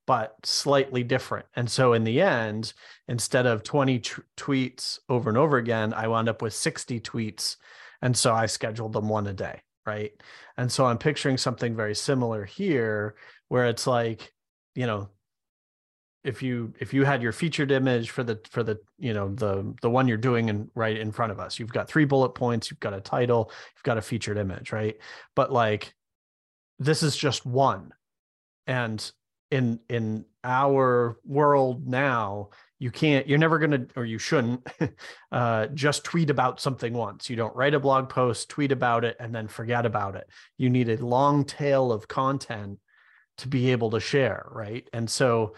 [0.06, 1.46] but slightly different.
[1.54, 2.72] And so in the end,
[3.06, 7.56] instead of 20 t- tweets over and over again, I wound up with 60 tweets.
[8.02, 9.60] And so I scheduled them one a day.
[9.86, 10.12] Right.
[10.56, 13.14] And so I'm picturing something very similar here
[13.50, 14.32] where it's like
[14.74, 15.10] you know
[16.22, 19.74] if you if you had your featured image for the for the you know the
[19.82, 22.70] the one you're doing and right in front of us you've got three bullet points
[22.70, 24.96] you've got a title you've got a featured image right?
[25.34, 25.94] But like
[26.78, 27.92] this is just one.
[28.66, 29.10] And
[29.50, 34.66] in in our world now you can't you're never going to or you shouldn't
[35.32, 37.28] uh, just tweet about something once.
[37.28, 40.28] You don't write a blog post tweet about it and then forget about it.
[40.56, 42.78] You need a long tail of content
[43.40, 44.88] to be able to share, right?
[44.92, 45.54] And so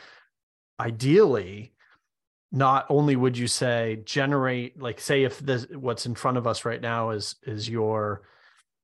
[0.81, 1.73] ideally,
[2.53, 6.66] not only would you say generate like say if this what's in front of us
[6.66, 8.23] right now is is your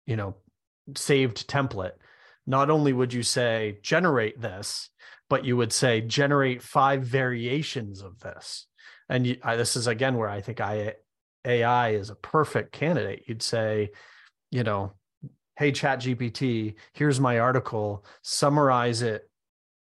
[0.06, 0.34] you know
[0.96, 1.92] saved template
[2.46, 4.88] not only would you say generate this
[5.28, 8.66] but you would say generate five variations of this
[9.10, 10.94] and you, I, this is again where i think i
[11.44, 13.90] ai is a perfect candidate you'd say
[14.50, 14.94] you know
[15.58, 18.04] hey chat gpt here's my article.
[18.22, 19.28] Summarize it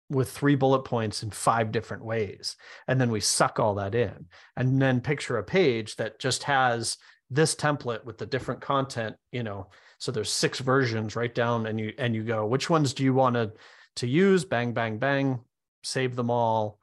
[0.09, 2.55] with three bullet points in five different ways.
[2.87, 4.27] And then we suck all that in.
[4.55, 6.97] And then picture a page that just has
[7.31, 9.69] this template with the different content you know.
[9.97, 13.15] So there's six versions right down and you and you go which ones do you
[13.15, 13.51] want to
[13.97, 14.45] to use?
[14.45, 15.39] Bang bang bang.
[15.83, 16.79] Save them all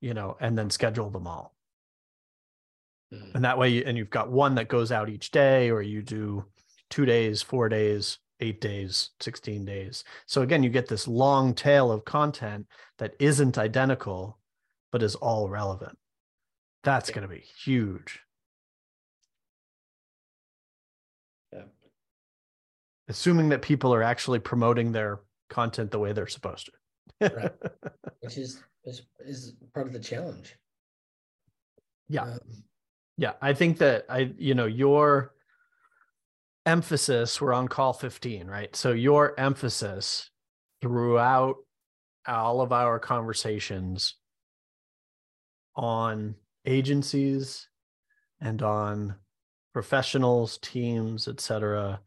[0.00, 1.54] you know and then schedule them all.
[3.14, 3.34] Mm.
[3.34, 6.02] and that way you, and you've got one that goes out each day or you
[6.02, 6.46] do
[6.88, 10.04] two days four days eight days, 16 days.
[10.26, 12.66] So again, you get this long tail of content
[12.98, 14.38] that isn't identical,
[14.90, 15.96] but is all relevant.
[16.82, 18.20] That's going to be huge.
[21.52, 21.62] Yeah.
[23.08, 26.66] Assuming that people are actually promoting their content the way they're supposed
[27.20, 27.34] to.
[27.34, 27.52] right.
[28.20, 30.56] Which is, is is part of the challenge.
[32.08, 32.22] Yeah.
[32.22, 32.40] Um,
[33.16, 33.32] yeah.
[33.40, 35.32] I think that I, you know, your
[36.66, 38.74] emphasis we're on call 15 right?
[38.74, 40.30] So your emphasis
[40.80, 41.56] throughout
[42.26, 44.14] all of our conversations
[45.74, 46.34] on
[46.66, 47.68] agencies
[48.40, 49.16] and on
[49.72, 51.98] professionals teams etc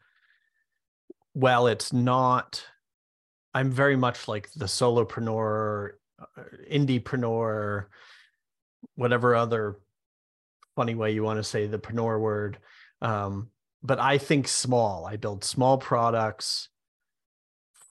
[1.34, 2.64] well it's not
[3.54, 7.86] i'm very much like the solopreneur uh, indiepreneur
[8.96, 9.80] whatever other
[10.76, 12.60] funny way you want to say the preneur word
[13.02, 13.50] um,
[13.86, 15.06] but I think small.
[15.06, 16.70] I build small products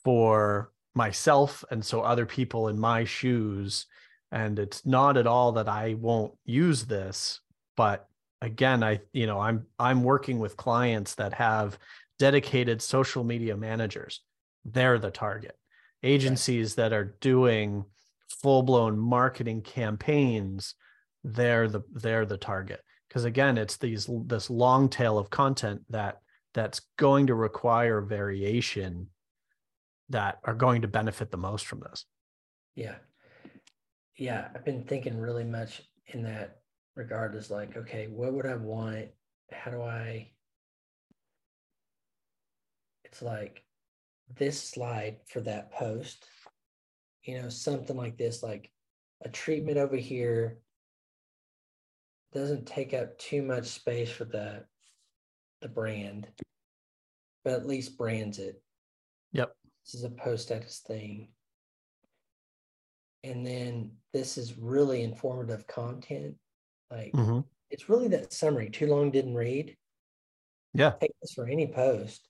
[0.03, 3.87] for myself and so other people in my shoes.
[4.31, 7.41] And it's not at all that I won't use this
[7.77, 8.09] but
[8.41, 11.79] again I you know I'm I'm working with clients that have
[12.19, 14.21] dedicated social media managers.
[14.65, 15.57] They're the target.
[16.03, 17.85] Agencies that are doing
[18.29, 20.75] full blown marketing campaigns
[21.23, 22.83] they're the they're the target
[23.15, 26.21] because again it's these this long tail of content that
[26.53, 29.09] that's going to require variation
[30.09, 32.05] that are going to benefit the most from this.
[32.75, 32.97] Yeah.
[34.17, 36.59] Yeah i've been thinking really much in that
[36.97, 39.07] regard is like okay what would i want?
[39.53, 40.31] How do i
[43.05, 43.63] it's like
[44.37, 46.25] this slide for that post,
[47.23, 48.73] you know, something like this, like
[49.25, 50.59] a treatment over here
[52.35, 54.65] doesn't take up too much space for the
[55.63, 56.29] the brand,
[57.45, 58.63] but at least brands it.
[59.33, 59.55] Yep.
[59.85, 61.29] This is a post status thing.
[63.23, 66.35] And then this is really informative content.
[66.91, 68.71] Like hmm it's really that summary.
[68.71, 69.77] Too long didn't read.
[70.75, 70.93] Yeah.
[71.01, 72.29] Take this for any post.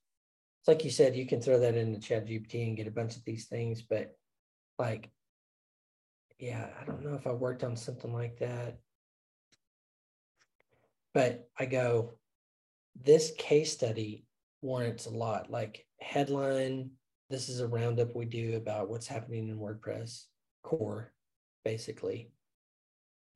[0.61, 3.17] It's like you said, you can throw that into Chat GPT and get a bunch
[3.17, 4.17] of these things, but
[4.79, 5.11] like,
[6.39, 8.79] yeah, I don't know if I worked on something like that.
[11.15, 12.19] But I go,
[13.01, 14.27] this case study
[14.61, 15.51] warrants a lot.
[15.51, 16.91] Like headline,
[17.31, 20.25] this is a roundup we do about what's happening in WordPress
[20.63, 21.13] core,
[21.65, 22.33] basically.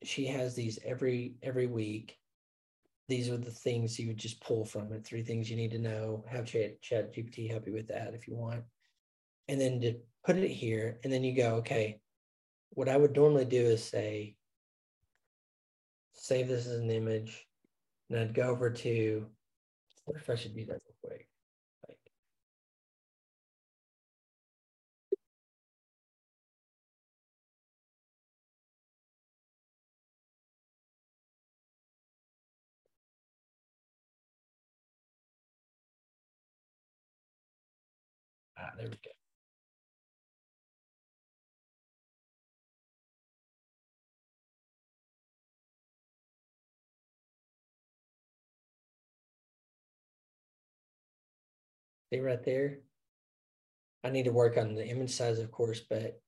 [0.03, 2.17] She has these every every week.
[3.09, 5.05] These are the things you would just pull from it.
[5.05, 6.25] Three things you need to know.
[6.29, 8.63] Have Chat, Chat GPT help you with that if you want.
[9.49, 9.95] And then to
[10.27, 12.01] put it here, and then you go, okay,
[12.71, 14.37] what I would normally do is say,
[16.13, 17.48] save this as an image,
[18.11, 19.27] and I'd go over to,
[20.09, 21.29] if I should do that real quick?
[38.57, 39.18] Ah, there we go.
[52.13, 52.79] See right there?
[54.03, 56.21] I need to work on the image size, of course, but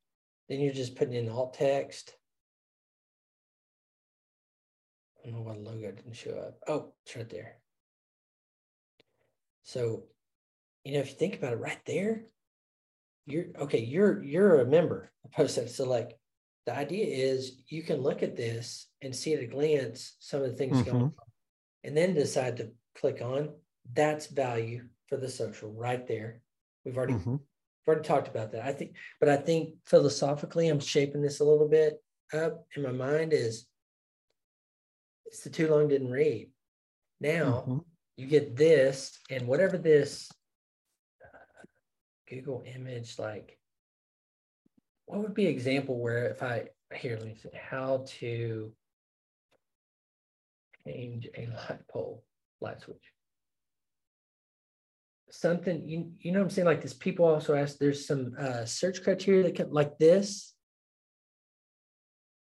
[0.49, 2.15] then you're just putting in alt text.
[5.19, 6.59] I don't know why the logo didn't show up.
[6.67, 7.57] Oh, it's right there.
[9.65, 10.05] So,
[10.85, 12.25] you know, if you think about it right there,
[13.27, 16.19] you're okay, you're you're a member of Post So like
[16.67, 20.51] the idea is you can look at this and see at a glance some of
[20.51, 21.03] the things going Mhm.
[21.05, 21.13] on
[21.85, 23.55] and then decide to click on
[23.95, 26.41] that's value for the social right there.
[26.85, 28.65] We've already hmm we've already talked about that.
[28.65, 32.03] I think, but I think philosophically, I'm shaping this a little bit
[32.33, 33.67] up in my mind is
[35.27, 36.51] it's the too long didn't read.
[37.21, 37.79] Now hmm
[38.17, 40.31] you get this and whatever this
[41.25, 41.65] uh,
[42.29, 43.59] Google image like
[45.07, 48.73] what would be an example where if I here let me see how to
[50.87, 52.25] change a light pole
[52.61, 53.03] light switch
[55.31, 58.65] something you you know what I'm saying like this people also ask there's some uh
[58.65, 60.55] search criteria that can like this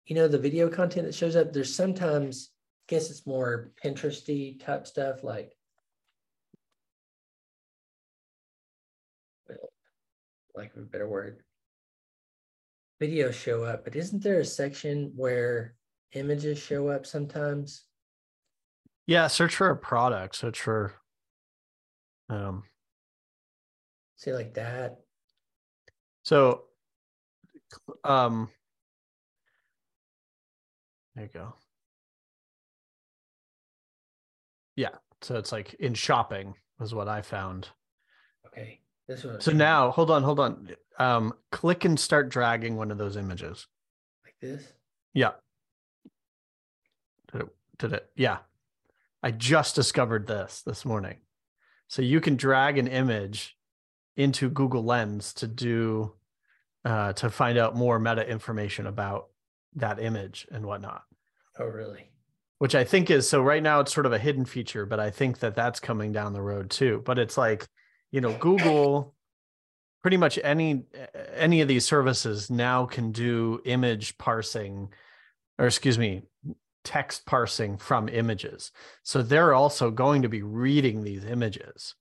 [0.05, 2.51] you know the video content that shows up there's sometimes
[2.89, 5.53] I guess it's more Pinteresty type stuff like
[10.55, 11.43] like a better word
[13.01, 15.75] videos show up but isn't there a section where
[16.13, 17.83] images show up sometimes
[19.07, 19.27] Yeah.
[19.27, 20.35] Search for a product.
[20.35, 20.93] Search for.
[22.29, 22.63] Um.
[24.15, 24.99] say like that
[26.23, 26.63] So.
[28.03, 28.49] Um.
[31.15, 31.53] There you go.
[34.75, 34.95] Yeah.
[35.21, 37.69] So it's like in shopping was what I found.
[38.45, 40.69] okay this one So now, hold on, hold on.
[40.99, 43.67] Um, click and start dragging one of those images.
[44.23, 44.73] like this
[45.13, 45.31] Yeah.
[47.31, 47.47] Did it,
[47.79, 48.09] did it?
[48.15, 48.39] Yeah.
[49.23, 51.17] I just discovered this this morning.
[51.87, 53.55] So you can drag an image
[54.15, 56.13] into Google Lens to do
[56.85, 59.27] uh, to find out more meta information about
[59.75, 61.03] that image and whatnot.
[61.59, 62.09] oh really
[62.59, 63.41] Which I think is so.
[63.41, 66.33] Right now, it's sort of a hidden feature, but I think that that's coming down
[66.33, 67.03] the road too.
[67.05, 67.67] But it's like,
[68.11, 69.13] you know, Google,
[70.01, 70.83] pretty much any
[71.35, 74.89] any of these services now can do image parsing,
[75.59, 76.23] or excuse me,
[76.87, 78.71] text parsing from images.
[79.03, 81.95] So they're also going to be reading these images,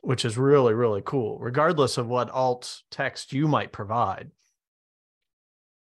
[0.00, 4.30] which is really really cool, regardless of what alt text you might provide.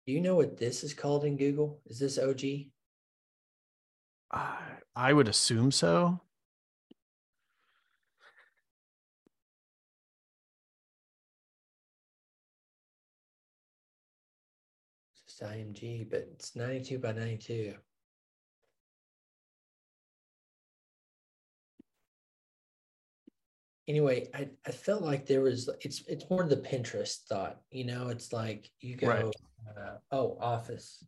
[0.06, 1.80] Do you know what this is called in Google?
[1.86, 2.42] Is this OG?
[4.30, 4.58] I
[4.94, 6.20] I would assume so.
[15.40, 17.76] it's IMG, but it's 92 by 92.
[23.88, 27.86] Anyway, I, I felt like there was it's it's more of the Pinterest thought, you
[27.86, 28.10] know.
[28.10, 29.26] It's like you go, right.
[29.78, 31.06] uh, oh, office,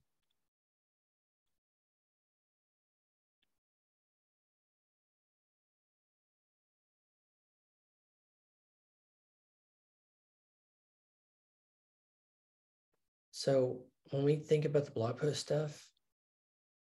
[13.31, 15.87] So when we think about the blog post stuff,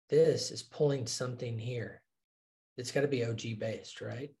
[0.09, 2.01] this is pulling something here.
[2.77, 4.31] It's got to be OG based, right?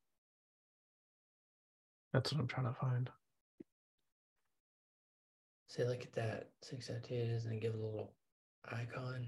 [2.11, 3.09] That's what I'm trying to find.
[5.67, 8.13] Say, look at that six ideas and give a little
[8.71, 9.27] icon.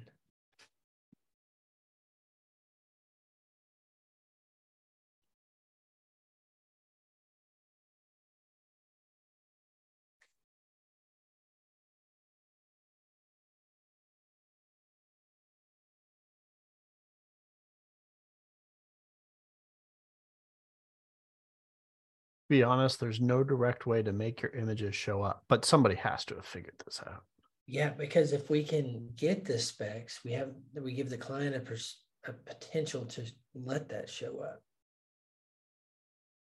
[22.50, 26.26] Be honest, there's no direct way to make your images show up, but somebody has
[26.26, 27.24] to have figured this out.
[27.68, 31.60] Yeah, because if we can get the specs, we have we give the client a,
[31.60, 33.24] pers- a potential to
[33.56, 34.62] let that show up.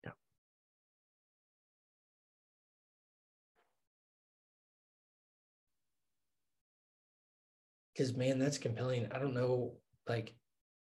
[0.03, 0.12] Yeah.
[7.92, 9.07] Because man, that's compelling.
[9.12, 9.74] I don't know,
[10.09, 10.34] like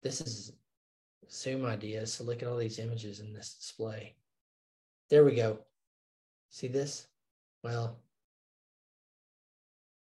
[0.03, 0.53] this is
[1.31, 2.13] Zoom ideas.
[2.13, 4.17] So look at all these images in this display.
[5.11, 5.59] There we go.
[6.51, 7.07] See this?
[7.65, 8.01] Well,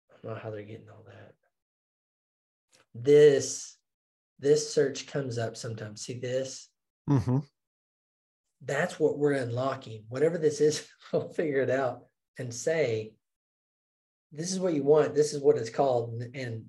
[0.09, 1.33] I don't know how they're getting all that.
[2.93, 3.75] This,
[4.39, 6.01] this search comes up sometimes.
[6.01, 6.69] See this?
[7.09, 7.39] Mm-hmm.
[8.63, 10.03] That's what we're unlocking.
[10.09, 12.03] Whatever this is, we'll figure it out
[12.37, 13.13] and say,
[14.31, 15.15] this is what you want.
[15.15, 16.21] This is what it's called.
[16.35, 16.65] And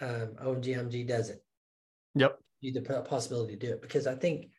[0.00, 1.42] um, OMGIMG does it.
[2.14, 2.38] Yep.
[2.60, 4.50] You the possibility to do it because I think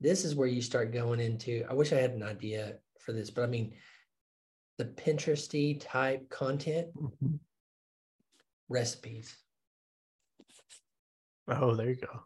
[0.00, 3.30] this is where you start going into i wish i had an idea for this
[3.30, 3.72] but i mean
[4.78, 6.88] the pinteresty type content?
[6.96, 7.34] Mm-hmm.
[8.68, 9.36] recipes.
[11.48, 12.22] Oh there you go.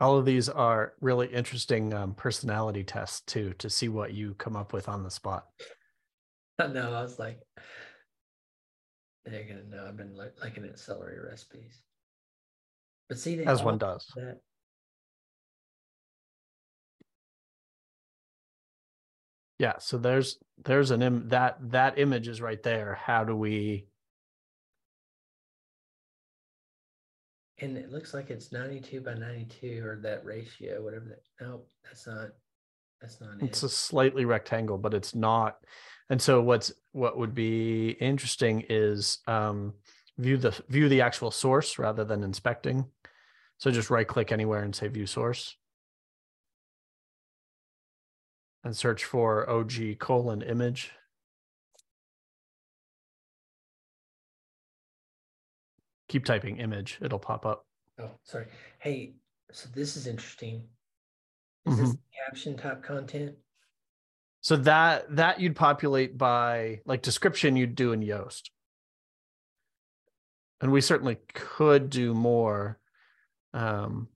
[0.00, 4.56] All of these are really interesting um, personality tests too to see what you come
[4.56, 5.46] up with on the spot.
[6.60, 7.38] I know i was like
[9.30, 11.82] they're gonna know I've been like, looking at celery recipes.
[13.08, 14.06] But see, as one does.
[14.16, 14.40] That.
[19.58, 22.94] Yeah, so there's there's an Im- that that image is right there.
[22.94, 23.88] How do we?
[27.60, 31.22] And it looks like it's 92 by 92 or that ratio, whatever that.
[31.40, 32.28] No, that's not.
[33.00, 33.66] That's not it's it.
[33.66, 35.58] a slightly rectangle, but it's not.
[36.10, 39.74] And so what's what would be interesting is um,
[40.16, 42.86] view the view the actual source rather than inspecting.
[43.58, 45.56] So just right click anywhere and say view source.
[48.64, 50.92] And search for OG colon image.
[56.08, 57.66] Keep typing image, it'll pop up.
[58.00, 58.46] Oh, sorry.
[58.78, 59.14] Hey,
[59.52, 60.62] so this is interesting.
[61.66, 61.84] Is mm-hmm.
[61.84, 63.36] this caption type content?
[64.40, 68.50] So that that you'd populate by like description you'd do in Yoast.
[70.60, 72.78] And we certainly could do more.
[73.54, 74.08] Um,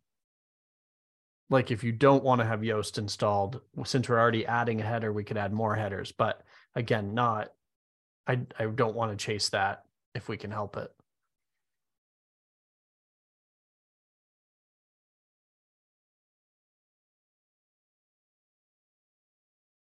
[1.51, 5.12] like if you don't want to have Yoast installed, since we're already adding a header,
[5.12, 6.12] we could add more headers.
[6.12, 6.43] But
[6.74, 7.53] again, not
[8.26, 9.84] I I don't want to chase that
[10.14, 10.90] if we can help it.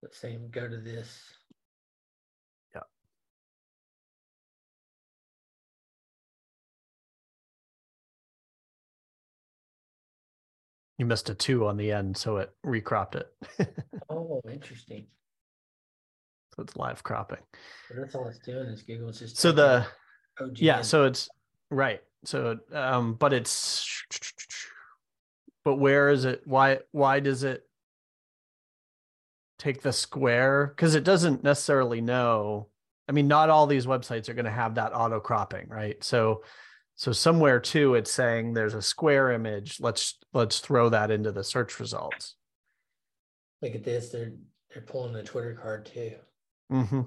[0.04, 1.18] Let's say go to this.
[2.74, 2.82] Yeah.
[10.98, 13.32] You missed a two on the end, so it recropped it.
[14.10, 15.06] oh, interesting.
[16.54, 17.38] So it's live cropping.
[17.88, 19.86] But that's all it's doing is Google's just so the
[20.38, 20.56] OGN.
[20.56, 21.30] yeah, so it's
[21.70, 22.02] right.
[22.26, 24.04] So um, but it's
[25.64, 26.42] but where is it?
[26.44, 27.66] Why why does it
[29.64, 32.68] take the square because it doesn't necessarily know.
[33.08, 36.02] I mean not all these websites are going to have that auto cropping right?
[36.04, 36.42] So
[36.96, 39.80] so somewhere too it's saying there's a square image.
[39.80, 42.36] Let's let's throw that into the search results.
[43.62, 44.32] Look at this they're
[44.72, 46.12] they're pulling the twitter card too.
[46.70, 47.02] Mm-hmm.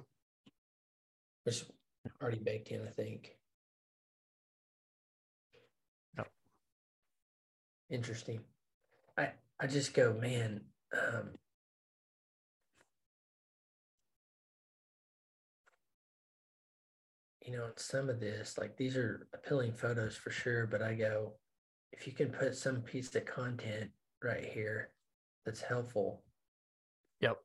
[1.43, 1.63] which
[2.21, 3.35] already baked in i think.
[6.17, 6.27] Yep.
[7.91, 8.39] interesting.
[9.15, 10.61] I i just go man
[10.93, 11.29] um
[17.47, 21.33] you know, some of this, like these are appealing photos for sure, but I go,
[21.93, 23.89] if you can put some piece of content
[24.21, 24.89] right here
[25.45, 26.21] that's helpful.
[27.21, 27.37] Yep.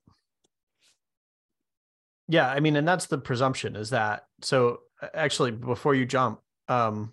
[2.29, 4.81] Yeah, I mean, and that's the presumption is that so
[5.15, 7.13] actually before you jump, um,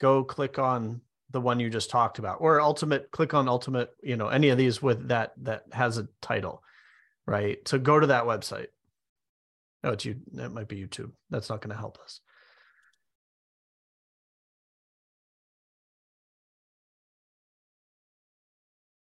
[0.00, 1.00] go click on
[1.30, 4.58] the one you just talked about or ultimate click on ultimate you know any of
[4.58, 6.62] these with that that has a title
[7.26, 8.68] right so go to that website
[9.86, 12.20] oh it's you that might be youtube that's not going to help us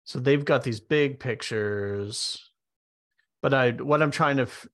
[0.04, 2.52] so they've got these big pictures
[3.42, 4.68] but i what i'm trying to f-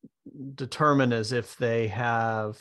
[0.55, 2.59] determine is if they have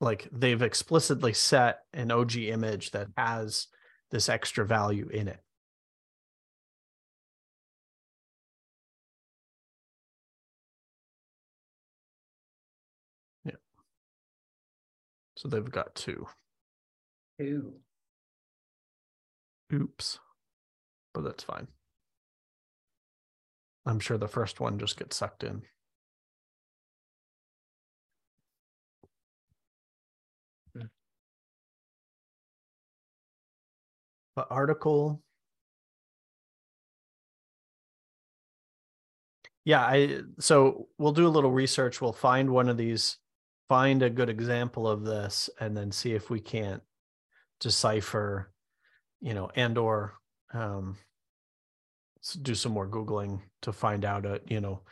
[0.00, 3.66] like they've explicitly set an OG image that has
[4.10, 5.40] this extra value in it.
[15.40, 16.26] So they've got two.
[17.38, 17.72] Two.
[19.72, 20.18] Oops.
[21.14, 21.68] But that's fine.
[23.86, 25.62] I'm sure the first one just gets sucked in.
[30.76, 30.88] Hmm.
[34.36, 35.22] But article.
[39.64, 42.02] Yeah, I so we'll do a little research.
[42.02, 43.16] We'll find one of these,
[43.70, 46.82] find a good example of this, and then see if we can't
[47.60, 48.50] decipher,
[49.20, 50.14] you know, and or
[50.52, 50.96] um,
[52.42, 54.82] do some more googling to find out, uh, you know,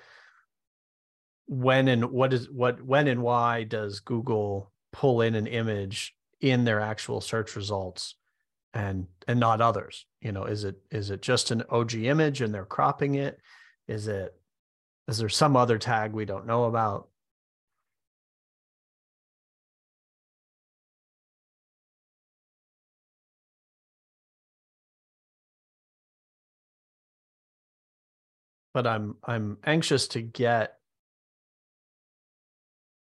[1.46, 6.64] when and what is what when and why does Google pull in an image in
[6.64, 8.14] their actual search results
[8.74, 10.06] and and not others?
[10.20, 13.40] You know is it is it just an og image and they're cropping it?
[13.88, 14.32] Is it
[15.08, 17.08] is there some other tag we don't know about
[28.78, 30.74] but i'm i'm anxious to get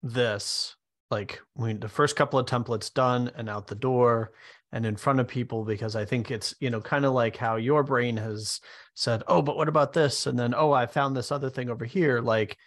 [0.01, 0.78] this
[1.11, 4.32] like when the first couple of templates done and out the door
[4.72, 7.55] and in front of people because I think it's, you know, kind of like how
[7.55, 8.61] your brain has
[8.95, 10.26] said, oh, but what about this?
[10.26, 12.22] And then, oh, I found this other thing over here.
[12.22, 12.57] Like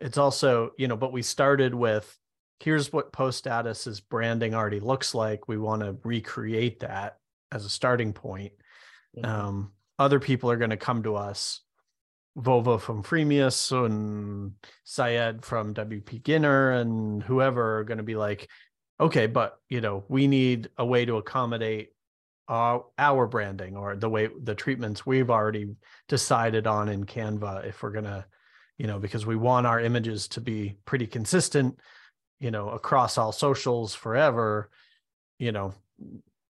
[0.00, 2.16] it's also, you know, but we started with
[2.58, 5.46] here's what post status's branding already looks like.
[5.46, 7.18] We want to recreate that
[7.52, 8.52] as a starting point.
[9.16, 9.30] Mm-hmm.
[9.30, 11.60] Um, other people are going to come to us
[12.38, 14.52] Vova from Freemius and
[14.84, 18.48] Syed from WPBeginner and whoever are going to be like,
[19.00, 21.90] okay, but you know, we need a way to accommodate
[22.48, 25.74] our, our branding or the way the treatments we've already
[26.08, 28.24] decided on in Canva if we're going to,
[28.78, 31.78] you know, because we want our images to be pretty consistent,
[32.40, 34.70] you know, across all socials forever,
[35.38, 35.74] you know,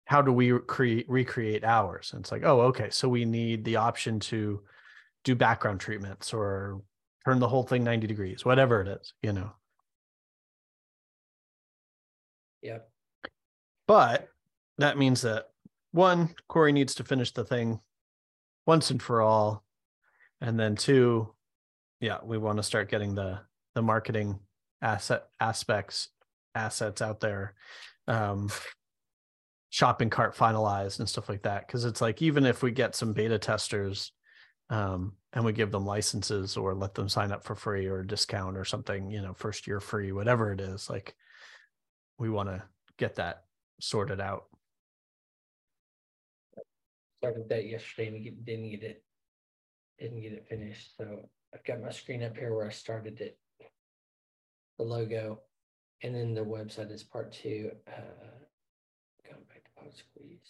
[0.06, 2.10] how do we create recreate ours?
[2.12, 4.62] And it's like, oh, okay, so we need the option to
[5.24, 6.82] do background treatments or
[7.24, 9.50] turn the whole thing 90 degrees, whatever it is, you know.
[12.62, 12.88] Yep.
[13.86, 14.28] But
[14.78, 15.48] that means that
[15.92, 17.80] one, Corey needs to finish the thing
[18.66, 19.64] once and for all.
[20.40, 21.32] And then two,
[22.00, 23.40] yeah, we want to start getting the
[23.74, 24.38] the marketing
[24.82, 26.08] asset aspects
[26.54, 27.54] assets out there.
[28.08, 28.50] Um
[29.70, 31.66] shopping cart finalized and stuff like that.
[31.66, 34.12] Cause it's like even if we get some beta testers
[34.70, 38.56] um, and we give them licenses or let them sign up for free or discount
[38.56, 40.88] or something, you know, first year free, whatever it is.
[40.88, 41.14] Like
[42.18, 42.62] we want to
[42.98, 43.44] get that
[43.80, 44.44] sorted out.
[47.22, 49.04] Started that yesterday and get, didn't get it,
[49.98, 50.96] didn't get it finished.
[50.96, 53.38] So I've got my screen up here where I started it,
[54.78, 55.40] the logo,
[56.02, 57.70] and then the website is part two.
[57.88, 58.00] Uh,
[59.28, 60.48] going back to Podsqueeze.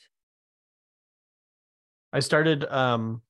[2.12, 3.22] I started um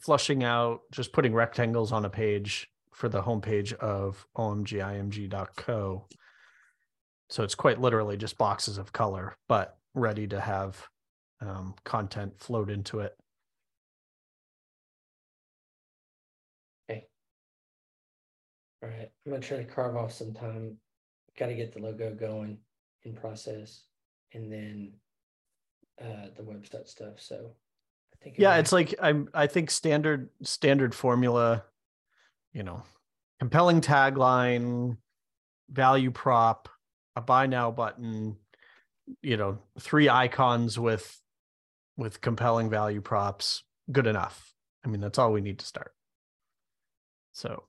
[0.00, 6.06] flushing out, just putting rectangles on a page for the homepage of omgimg.co.
[7.28, 10.88] So it's quite literally just boxes of color, but ready to have
[11.40, 13.16] um, content flowed into it.
[16.88, 17.06] Okay.
[18.82, 19.10] All right.
[19.24, 20.76] I'm going to try to carve off some time.
[21.38, 22.58] Got to get the logo going
[23.02, 23.82] in process
[24.32, 24.92] and then
[26.00, 27.20] uh, the website stuff.
[27.20, 27.50] So
[28.26, 31.62] I think yeah, it's like I'm I think standard standard formula,
[32.52, 32.82] you know,
[33.38, 34.96] compelling tagline,
[35.70, 36.68] value prop,
[37.14, 38.36] a buy now button,
[39.22, 41.20] you know, three icons with
[41.96, 43.62] with compelling value props,
[43.92, 44.52] good enough.
[44.84, 45.94] I mean, that's all we need to start.
[47.32, 47.64] So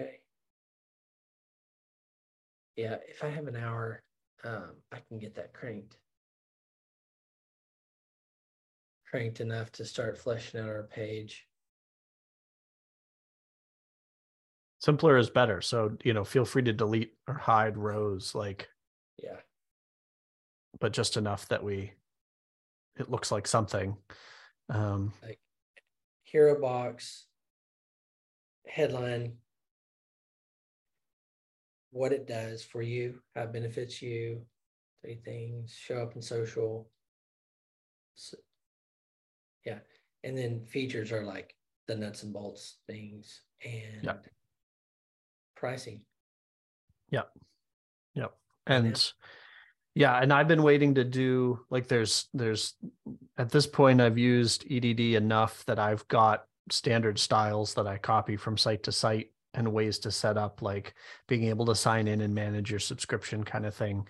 [0.00, 0.20] Okay.
[2.76, 4.02] Yeah, if I have an hour,
[4.44, 5.96] um, I can get that cranked.
[9.08, 11.46] Cranked enough to start fleshing out our page.
[14.80, 18.68] simpler is better so you know feel free to delete or hide rows like
[19.22, 19.36] yeah
[20.80, 21.92] but just enough that we
[22.98, 23.96] it looks like something
[24.70, 25.38] um like
[26.24, 27.26] hero box
[28.66, 29.34] headline
[31.90, 34.42] what it does for you how it benefits you
[35.02, 36.88] three things show up in social.
[38.14, 38.36] So,
[39.64, 39.78] yeah.
[40.22, 41.54] And then features are like
[41.88, 44.12] the nuts and bolts things and
[45.56, 46.02] pricing.
[47.10, 47.30] Yep.
[48.14, 48.32] Yep.
[48.66, 49.12] And And
[49.94, 52.74] yeah, and I've been waiting to do like there's there's
[53.36, 58.36] at this point I've used EDD enough that I've got standard styles that I copy
[58.36, 60.94] from site to site and ways to set up like
[61.28, 64.06] being able to sign in and manage your subscription kind of thing.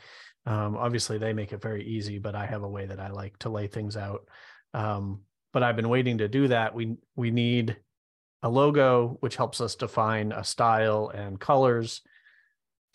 [0.46, 3.38] Um, obviously they make it very easy, but I have a way that I like
[3.40, 4.28] to lay things out.
[4.74, 5.22] Um,
[5.52, 6.74] but I've been waiting to do that.
[6.74, 7.76] We we need
[8.42, 12.02] a logo which helps us define a style and colors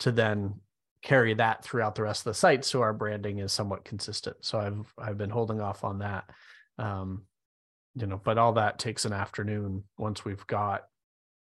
[0.00, 0.54] to then
[1.02, 4.58] carry that throughout the rest of the site so our branding is somewhat consistent so
[4.58, 6.28] i've i've been holding off on that
[6.78, 7.22] um
[7.94, 10.82] you know but all that takes an afternoon once we've got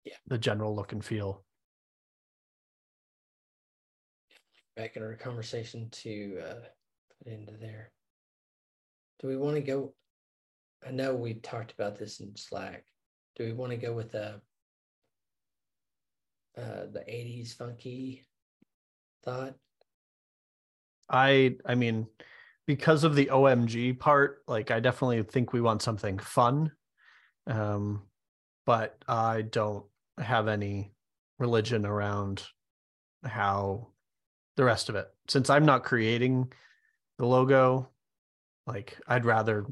[0.08, 0.16] Yeah.
[0.28, 1.44] the general look and feel.
[4.78, 6.68] Back in our conversation to uh
[7.18, 7.92] put into there.
[9.20, 9.94] Do we want to go
[10.88, 12.86] i know we talked about this in slack.
[13.36, 14.40] Do we want to go with the
[16.58, 18.26] uh the 80s funky
[19.26, 19.56] thought?
[21.10, 22.08] I i mean
[22.66, 26.72] because of the omg part like i definitely think we want something fun.
[27.46, 28.04] Um
[28.66, 29.86] but i don't
[30.18, 30.92] have any
[31.40, 32.44] religion around
[33.24, 33.90] how
[34.56, 35.08] the rest of it.
[35.28, 36.52] Since i'm not creating
[37.18, 37.90] the logo
[38.66, 39.66] like i'd rather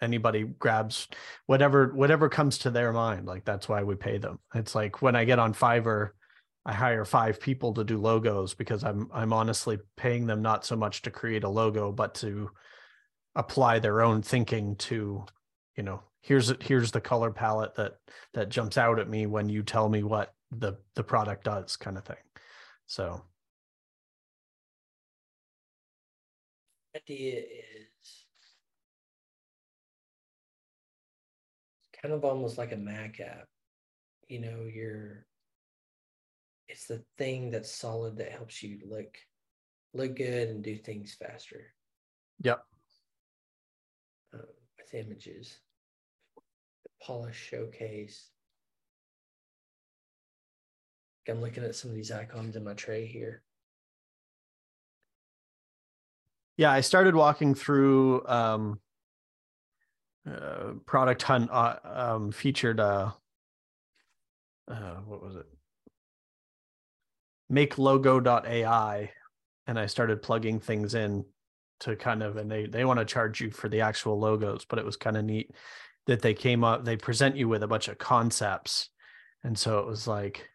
[0.00, 1.08] anybody grabs
[1.46, 3.26] whatever whatever comes to their mind.
[3.26, 4.38] Like that's why we pay them.
[4.54, 6.10] It's like when i get on fiverr
[6.66, 10.76] i hire five people to do logos because i'm i'm honestly paying them not so
[10.76, 12.50] much to create a logo but to
[13.36, 15.24] apply their own thinking to
[15.76, 17.98] you know here's here's the color palette that
[18.34, 21.96] that jumps out at me when you tell me what the the product does kind
[21.96, 22.16] of thing
[22.86, 23.22] so
[26.96, 28.24] idea is
[32.00, 33.46] kind of almost like a Mac app.
[34.28, 35.26] You know, you're
[36.68, 39.16] it's the thing that's solid that helps you look
[39.94, 41.72] look good and do things faster
[42.42, 42.64] yep
[44.34, 44.40] um,
[44.76, 45.58] with images.
[47.06, 48.30] Polish showcase.
[51.28, 53.42] I'm looking at some of these icons in my tray here.
[56.56, 58.80] yeah i started walking through um
[60.28, 63.10] uh, product hunt uh, um featured uh
[64.68, 65.46] uh what was it
[67.48, 69.10] make logo.ai
[69.66, 71.24] and i started plugging things in
[71.78, 74.78] to kind of and they they want to charge you for the actual logos but
[74.78, 75.50] it was kind of neat
[76.06, 78.90] that they came up they present you with a bunch of concepts.
[79.44, 80.48] And so it was like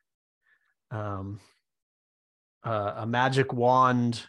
[0.91, 1.39] um
[2.63, 4.23] uh, a magic wand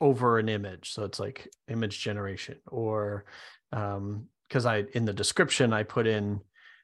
[0.00, 0.92] over an image.
[0.92, 3.24] So it's like image generation or
[3.72, 6.40] um because i in the description i put in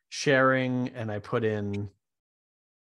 [0.09, 1.91] sharing and i put in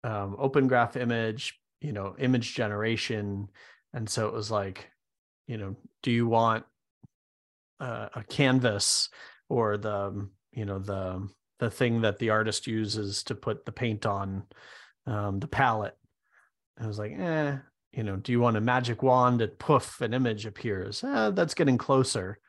[0.04, 3.50] um open graph image you know image generation.
[3.94, 4.90] And so it was like
[5.46, 6.66] you know do you want
[7.80, 9.10] uh, a canvas
[9.54, 11.28] or the you know the
[11.60, 14.44] the thing that the artist uses to put the paint on
[15.08, 15.98] um the palette
[16.82, 17.58] i was like eh
[17.94, 21.04] you know, do you want a magic wand and poof, an image appears?
[21.04, 22.40] Eh, that's getting closer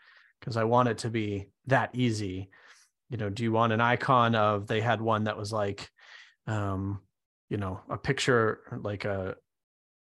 [0.40, 2.48] because I want it to be that easy.
[3.10, 5.90] You know, do you want an icon of they had one that was like,
[6.46, 7.00] um,
[7.50, 9.36] you know, a picture like a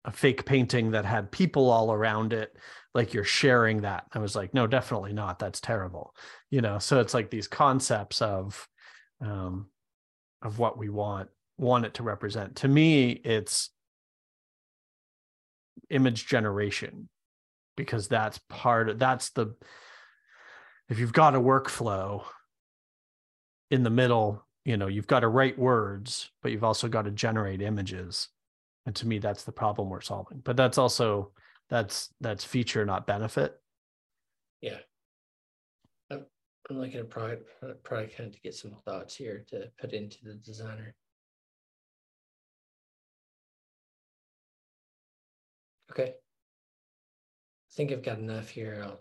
[0.05, 2.57] a fake painting that had people all around it,
[2.95, 4.05] like you're sharing that.
[4.13, 5.39] I was like, no, definitely not.
[5.39, 6.15] That's terrible.
[6.51, 8.67] You know, so it's like these concepts of
[9.21, 9.67] um
[10.43, 11.29] of what we want
[11.59, 12.57] want it to represent.
[12.57, 13.71] To me, it's
[15.91, 17.09] image generation
[17.77, 19.55] because that's part of that's the
[20.89, 22.23] if you've got a workflow
[23.71, 27.11] in the middle you know you've got to write words but you've also got to
[27.11, 28.29] generate images
[28.87, 31.33] and to me that's the problem we're solving but that's also
[31.71, 33.59] that's that's feature not benefit.
[34.61, 34.79] Yeah.
[36.11, 36.27] I'm,
[36.69, 37.39] I'm looking at probably
[37.85, 40.95] probably kind of to get some thoughts here to put into the designer.
[45.93, 46.15] Okay.
[47.71, 48.83] I think i've got enough here.
[48.85, 49.01] I'll,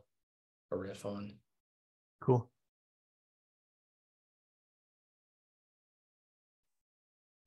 [0.72, 1.34] I'll riff on.
[2.22, 2.50] Cool.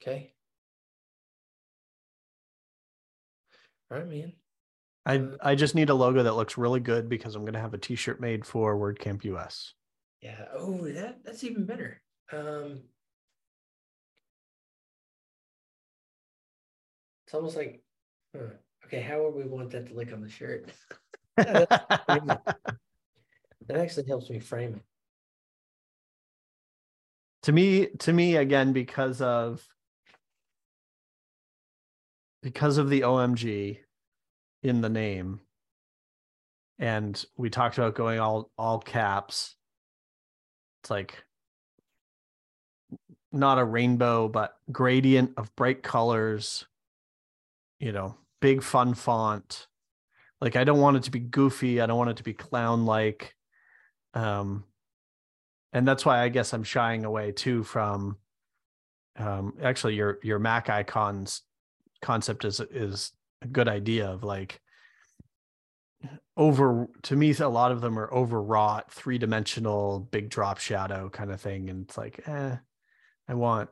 [0.02, 0.34] Okay.
[3.90, 4.32] All right man.
[5.04, 7.78] I I just need a logo that looks really good because I'm gonna have a
[7.78, 9.74] T-shirt made for WordCamp US.
[10.20, 10.44] Yeah.
[10.54, 12.00] Oh, that that's even better.
[12.32, 12.82] Um,
[17.26, 17.82] it's almost like,
[18.34, 18.54] huh,
[18.86, 20.70] okay, how would we want that to look on the shirt?
[23.68, 24.82] That actually helps me frame it.
[27.42, 29.66] to me to me again because of
[32.42, 33.78] because of the omg
[34.62, 35.40] in the name.
[36.78, 39.56] And we talked about going all all caps.
[40.82, 41.24] It's like
[43.30, 46.66] not a rainbow but gradient of bright colors
[47.78, 49.66] you know big fun font.
[50.40, 51.80] Like i don't want it to be goofy.
[51.80, 53.34] I don't want it to be clown like
[54.14, 54.64] um
[55.72, 58.18] and that's why I guess I'm shying away too from
[59.16, 61.42] um actually your your Mac icons
[62.02, 63.12] concept is is
[63.42, 64.60] a good idea of like
[66.36, 71.40] over to me a lot of them are overwrought three-dimensional big drop shadow kind of
[71.40, 71.68] thing.
[71.70, 72.56] And it's like eh
[73.28, 73.70] I want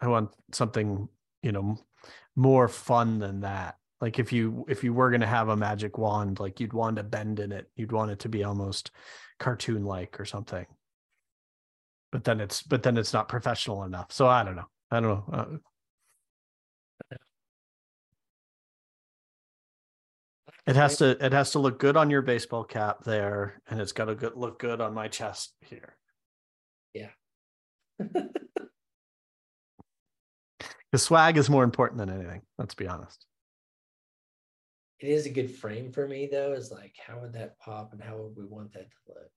[0.00, 1.08] I want something
[1.42, 1.78] you know
[2.34, 3.76] more fun than that.
[4.00, 6.98] Like if you if you were going to have a magic wand like you'd want
[6.98, 7.70] a bend in it.
[7.76, 8.90] You'd want it to be almost
[9.38, 10.66] cartoon like or something.
[12.12, 14.12] But then it's but then it's not professional enough.
[14.12, 14.68] So i don't know.
[14.90, 15.24] I don't know.
[15.32, 15.44] Uh,
[20.66, 23.92] it has to it has to look good on your baseball cap there and it's
[23.92, 25.96] got to good, look good on my chest here
[26.94, 27.10] Yeah.
[27.98, 28.28] the
[30.98, 33.26] swag is more important than anything let's be honest
[34.98, 36.52] It is a good frame for me though.
[36.54, 39.30] Is like, how would that pop and how would we want that to look?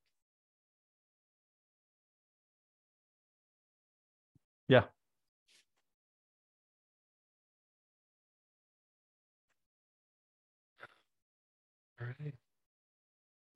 [12.02, 12.34] All right.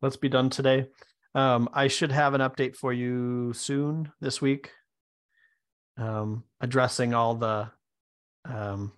[0.01, 0.87] let's be done today.
[1.35, 4.71] Um i should have an update for you soon this week
[5.97, 7.71] um addressing all the
[8.45, 8.91] um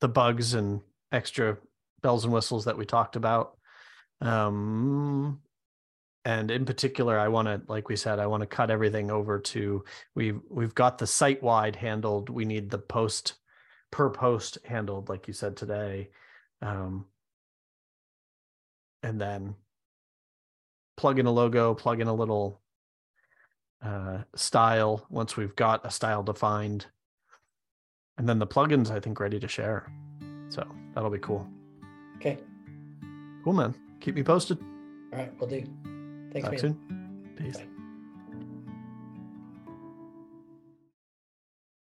[0.00, 0.80] the bugs and
[1.12, 1.58] extra
[2.02, 3.56] bells and whistles that we talked about.
[4.20, 5.40] Um
[6.24, 9.38] and in particular i want to like we said i want to cut everything over
[9.38, 9.84] to
[10.16, 12.28] we've we've got the site wide handled.
[12.30, 13.34] We need the post
[13.92, 16.10] per post handled like you said today.
[16.62, 17.06] Um
[19.06, 19.54] and then
[20.96, 22.60] plug in a logo plug in a little
[23.82, 26.86] uh style once we've got a style defined
[28.18, 29.86] and then the plugins i think ready to share
[30.48, 31.46] so that'll be cool
[32.16, 32.38] Okay.
[33.44, 34.58] cool man keep me posted
[35.12, 35.30] All right.
[35.38, 35.62] We'll do.
[36.32, 36.58] Thanks, talk man.
[36.58, 37.75] soon peace Bye.